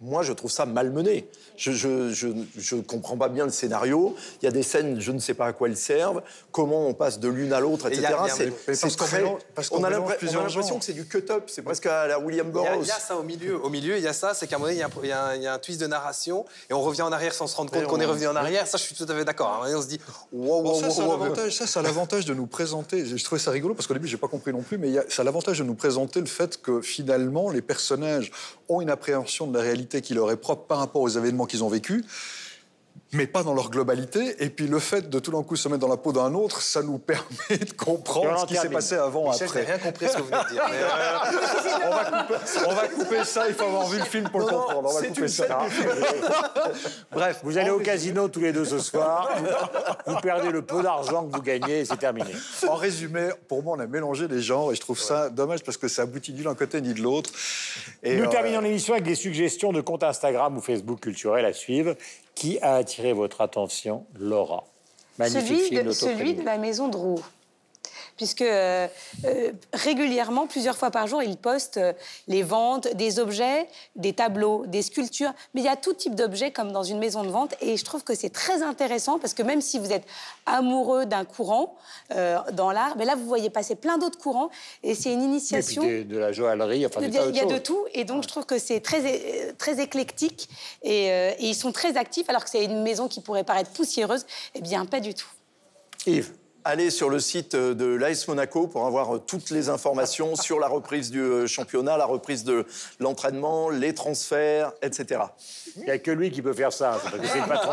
[0.00, 1.28] moi je trouve ça malmené.
[1.56, 4.16] Je je, je, je comprends pas bien le scénario.
[4.40, 6.22] Il y a des scènes, je ne sais pas à quoi elles servent.
[6.52, 8.06] Comment on passe de l'une à l'autre, etc.
[8.06, 11.44] a- a- C'est- très- mélange- parce qu'on on a a l'impression que c'est du cut-up.
[11.48, 12.82] C'est presque à la William a, Burroughs.
[12.82, 13.62] il y a ça au milieu.
[13.62, 15.34] Au milieu, il y a ça, c'est qu'à un moment donné, il y a un-
[15.36, 17.46] il y, a y a un twist de narration et on revient en arrière sans
[17.46, 18.66] se rendre compte Et qu'on on- est revenu en arrière.
[18.66, 19.66] Ça, je suis tout à fait d'accord.
[19.68, 20.00] On se dit,
[20.32, 21.18] wow, Bon, wow, ça, wow, c'est wow, wow.
[21.24, 23.04] l'avantage- ça, c'est l'avantage de nous présenter.
[23.04, 25.22] Je trouvais ça rigolo parce qu'au début, j'ai pas compris non plus, mais a- ça
[25.22, 28.30] a l'avantage de nous présenter le fait que finalement, les personnages
[28.68, 31.64] ont une appréhension de la réalité qui leur est propre par rapport aux événements qu'ils
[31.64, 32.04] ont vécus.
[33.12, 34.36] Mais pas dans leur globalité.
[34.38, 36.62] Et puis le fait de tout d'un coup se mettre dans la peau d'un autre,
[36.62, 39.60] ça nous permet de comprendre en ce qui s'est passé avant, Michel, après.
[39.60, 40.62] j'ai rien compris ce que vous venez de dire.
[40.70, 42.34] mais, euh, on, va couper,
[42.66, 44.90] on va couper ça, il faut avoir vu le film pour le Non, comprendre.
[44.90, 45.58] On va couper une ça.
[47.12, 49.28] Bref, vous allez au casino tous les deux ce soir,
[50.06, 52.30] vous, perdez le peu d'argent que vous gagnez et c'est terminé.
[52.68, 55.76] En résumé, pour moi, on a mélangé les genres et je trouve ça dommage parce
[55.76, 57.30] que ça aboutit ni d'un côté ni de l'autre.
[58.02, 61.52] Et, Nous euh, terminons l'émission avec des suggestions de comptes Instagram ou Facebook culturels à
[61.52, 61.96] suivre.
[62.34, 64.06] Qui a attiré votre attention?
[64.18, 64.64] Laura.
[65.18, 67.22] Magnifique Celui de, celui de la maison de Roux.
[68.20, 68.86] Puisque euh,
[69.24, 71.94] euh, régulièrement, plusieurs fois par jour, il poste euh,
[72.28, 73.66] les ventes des objets,
[73.96, 75.32] des tableaux, des sculptures.
[75.54, 77.54] Mais il y a tout type d'objets comme dans une maison de vente.
[77.62, 80.04] Et je trouve que c'est très intéressant parce que même si vous êtes
[80.44, 81.78] amoureux d'un courant
[82.12, 84.50] euh, dans l'art, mais là, vous voyez passer plein d'autres courants.
[84.82, 85.82] Et c'est une Et puis initiation.
[85.82, 88.28] de, de la joaillerie, enfin Il y a, y a de tout, et donc je
[88.28, 90.50] trouve que c'est très, très éclectique,
[90.82, 94.26] et, et ils sont très actifs, alors que c'est une maison qui pourrait paraître poussiéreuse.
[94.54, 95.30] Eh bien, pas du tout.
[96.06, 96.32] Yves.
[96.62, 100.60] Allez sur le site euh, de l'AS Monaco pour avoir euh, toutes les informations sur
[100.60, 102.66] la reprise du euh, championnat, la reprise de
[102.98, 105.22] l'entraînement, les transferts, etc.
[105.76, 107.72] Il n'y a que lui qui peut faire ça, c'est parce que c'est le patron.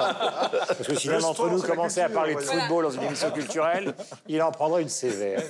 [0.67, 3.93] Parce que si l'un d'entre nous commençait à parler de football dans une émission culturelle,
[4.27, 5.41] il en prendrait une sévère.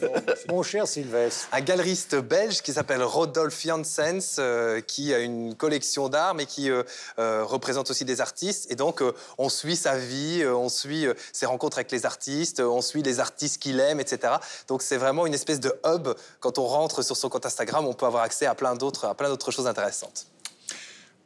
[0.49, 1.47] Mon cher Sylvestre.
[1.51, 6.69] un galeriste belge qui s'appelle Rodolphe Janssens, euh, qui a une collection d'art, mais qui
[6.69, 6.83] euh,
[7.19, 8.71] euh, représente aussi des artistes.
[8.71, 12.05] Et donc, euh, on suit sa vie, euh, on suit euh, ses rencontres avec les
[12.05, 14.33] artistes, euh, on suit les artistes qu'il aime, etc.
[14.67, 16.09] Donc, c'est vraiment une espèce de hub.
[16.39, 19.15] Quand on rentre sur son compte Instagram, on peut avoir accès à plein d'autres, à
[19.15, 20.27] plein d'autres choses intéressantes.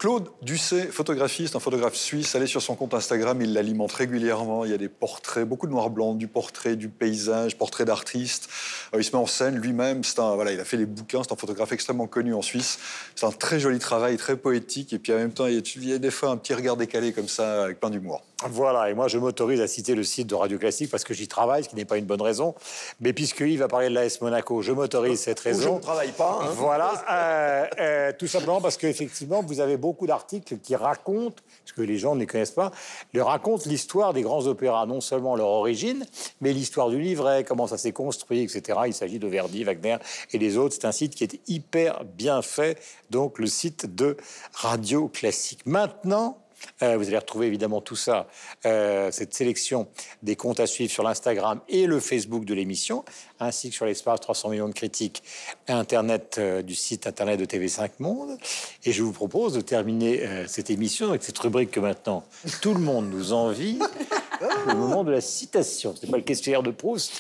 [0.02, 4.66] Claude Ducet, photographiste, un photographe suisse, allez sur son compte Instagram, il l'alimente régulièrement.
[4.66, 8.50] Il y a des portraits, beaucoup de noir blanc, du portrait, du paysage, portrait d'artistes.
[8.96, 10.04] Euh, il se met en scène lui-même.
[10.04, 11.22] C'est un, voilà, il a fait les bouquins.
[11.22, 12.80] C'est un photographe extrêmement connu en Suisse.
[13.16, 14.92] C'est un très joli travail, très poétique.
[14.92, 17.28] Et puis en même temps, il y a, des fois un petit regard décalé comme
[17.28, 18.24] ça, avec plein d'humour.
[18.50, 21.28] Voilà, et moi je m'autorise à citer le site de Radio Classique parce que j'y
[21.28, 22.56] travaille, ce qui n'est pas une bonne raison.
[23.00, 25.76] Mais puisque Yves va parler de l'AS Monaco, je m'autorise cette Ou je raison.
[25.76, 26.40] ne travaille pas.
[26.42, 26.48] hein.
[26.56, 31.82] Voilà, euh, euh, tout simplement parce qu'effectivement, vous avez beaucoup d'articles qui racontent, parce que
[31.82, 32.72] les gens ne connaissent pas,
[33.12, 36.06] le racontent l'histoire des grands opéras, non seulement leur origine,
[36.40, 38.80] mais l'histoire du livret, comment ça s'est construit, etc.
[38.88, 39.98] Il s'agit de Verdi, Wagner
[40.32, 40.76] et les autres.
[40.76, 42.80] C'est un site qui est hyper bien fait,
[43.10, 44.16] donc le site de
[44.54, 45.66] Radio Classique.
[45.66, 46.38] Maintenant,
[46.82, 48.28] euh, vous allez retrouver évidemment tout ça,
[48.66, 49.88] euh, cette sélection
[50.24, 53.04] des comptes à suivre sur l'Instagram et le Facebook de l'émission,
[53.40, 55.24] ainsi que sur l'espace 300 millions de critiques
[55.68, 58.38] Internet euh, du site Internet de TV5 Monde.
[58.84, 62.24] Et je vous propose de terminer cette émission avec cette rubrique que maintenant
[62.62, 63.80] tout le monde nous envie,
[64.68, 65.96] le moment de la citation.
[65.96, 67.14] Ce n'est pas le questionnaire de Proust,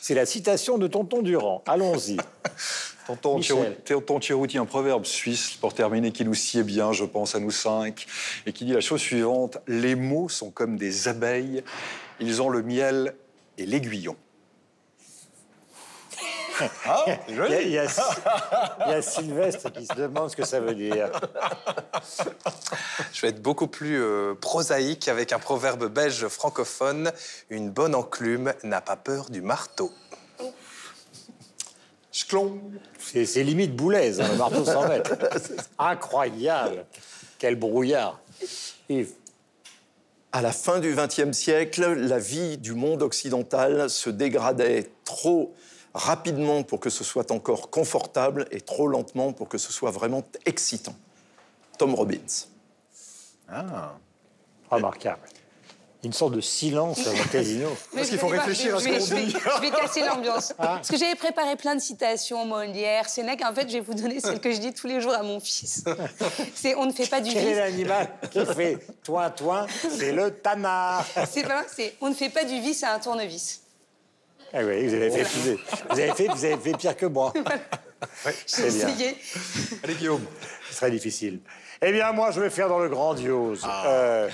[0.00, 1.62] c'est la citation de Tonton Durand.
[1.66, 2.16] Allons-y.
[3.84, 7.50] Tonton Thierry, un proverbe suisse, pour terminer, qui nous sied bien, je pense, à nous
[7.50, 8.06] cinq,
[8.46, 11.62] et qui dit la chose suivante Les mots sont comme des abeilles,
[12.20, 13.14] ils ont le miel
[13.56, 14.16] et l'aiguillon.
[16.86, 17.86] Ah, il, y a, il y a-
[18.86, 21.08] il y a Sylvestre qui se demande ce que ça veut dire.
[23.12, 27.12] Je vais être beaucoup plus euh, prosaïque avec un proverbe belge francophone.
[27.48, 29.92] Une bonne enclume n'a pas peur du marteau.
[32.98, 35.16] C'est c'est limite boulaise, hein, le marteau 100 mètres.
[35.78, 36.84] Incroyable.
[37.38, 38.20] Quel brouillard.
[38.88, 39.12] Yves.
[40.32, 45.54] À la fin du XXe siècle, la vie du monde occidental se dégradait trop
[45.94, 50.24] rapidement pour que ce soit encore confortable et trop lentement pour que ce soit vraiment
[50.44, 50.94] excitant.
[51.78, 52.46] Tom Robbins.
[53.48, 53.94] Ah.
[54.70, 55.22] Remarquable.
[56.04, 57.68] Une sorte de silence dans le casino.
[57.92, 60.52] Mais je vais pas- je vais- je vais- je vais- casser l'ambiance.
[60.58, 60.66] Ah.
[60.76, 63.42] Parce que j'avais préparé plein de citations, Molière, Sénèque.
[63.44, 65.40] En fait, je vais vous donner celle que je dis tous les jours à mon
[65.40, 65.82] fils.
[66.54, 67.56] C'est on ne fait pas du Quel est vice.
[67.56, 71.04] l'animal qui fait toin toin C'est le tanard.
[71.28, 73.62] C'est pas c'est on ne fait pas du vice à un tournevis.
[74.54, 75.58] Ah oui, vous avez fait, vous avez-
[75.90, 77.32] vous avez fait, vous avez fait pire que moi.
[78.46, 78.88] C'est bien.
[78.88, 79.16] Essayez.
[79.82, 80.24] Allez, Guillaume.
[80.70, 81.40] Ce serait difficile.
[81.82, 83.62] Eh bien, moi, je vais faire dans le grandiose.
[83.86, 84.28] Euh,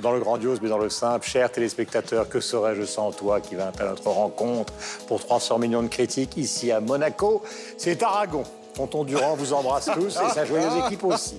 [0.00, 1.26] dans le grandiose, mais dans le simple.
[1.26, 4.72] Chers téléspectateurs, que serais-je sans toi qui vint à notre rencontre
[5.06, 7.42] pour 300 millions de critiques ici à Monaco?
[7.78, 8.44] C'est Aragon.
[8.74, 11.38] Tonton Durand vous embrasse tous et sa joyeuse équipe aussi.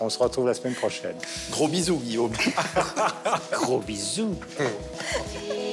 [0.00, 1.14] On se retrouve la semaine prochaine.
[1.50, 2.32] Gros bisous, Guillaume.
[3.52, 4.34] Gros bisous.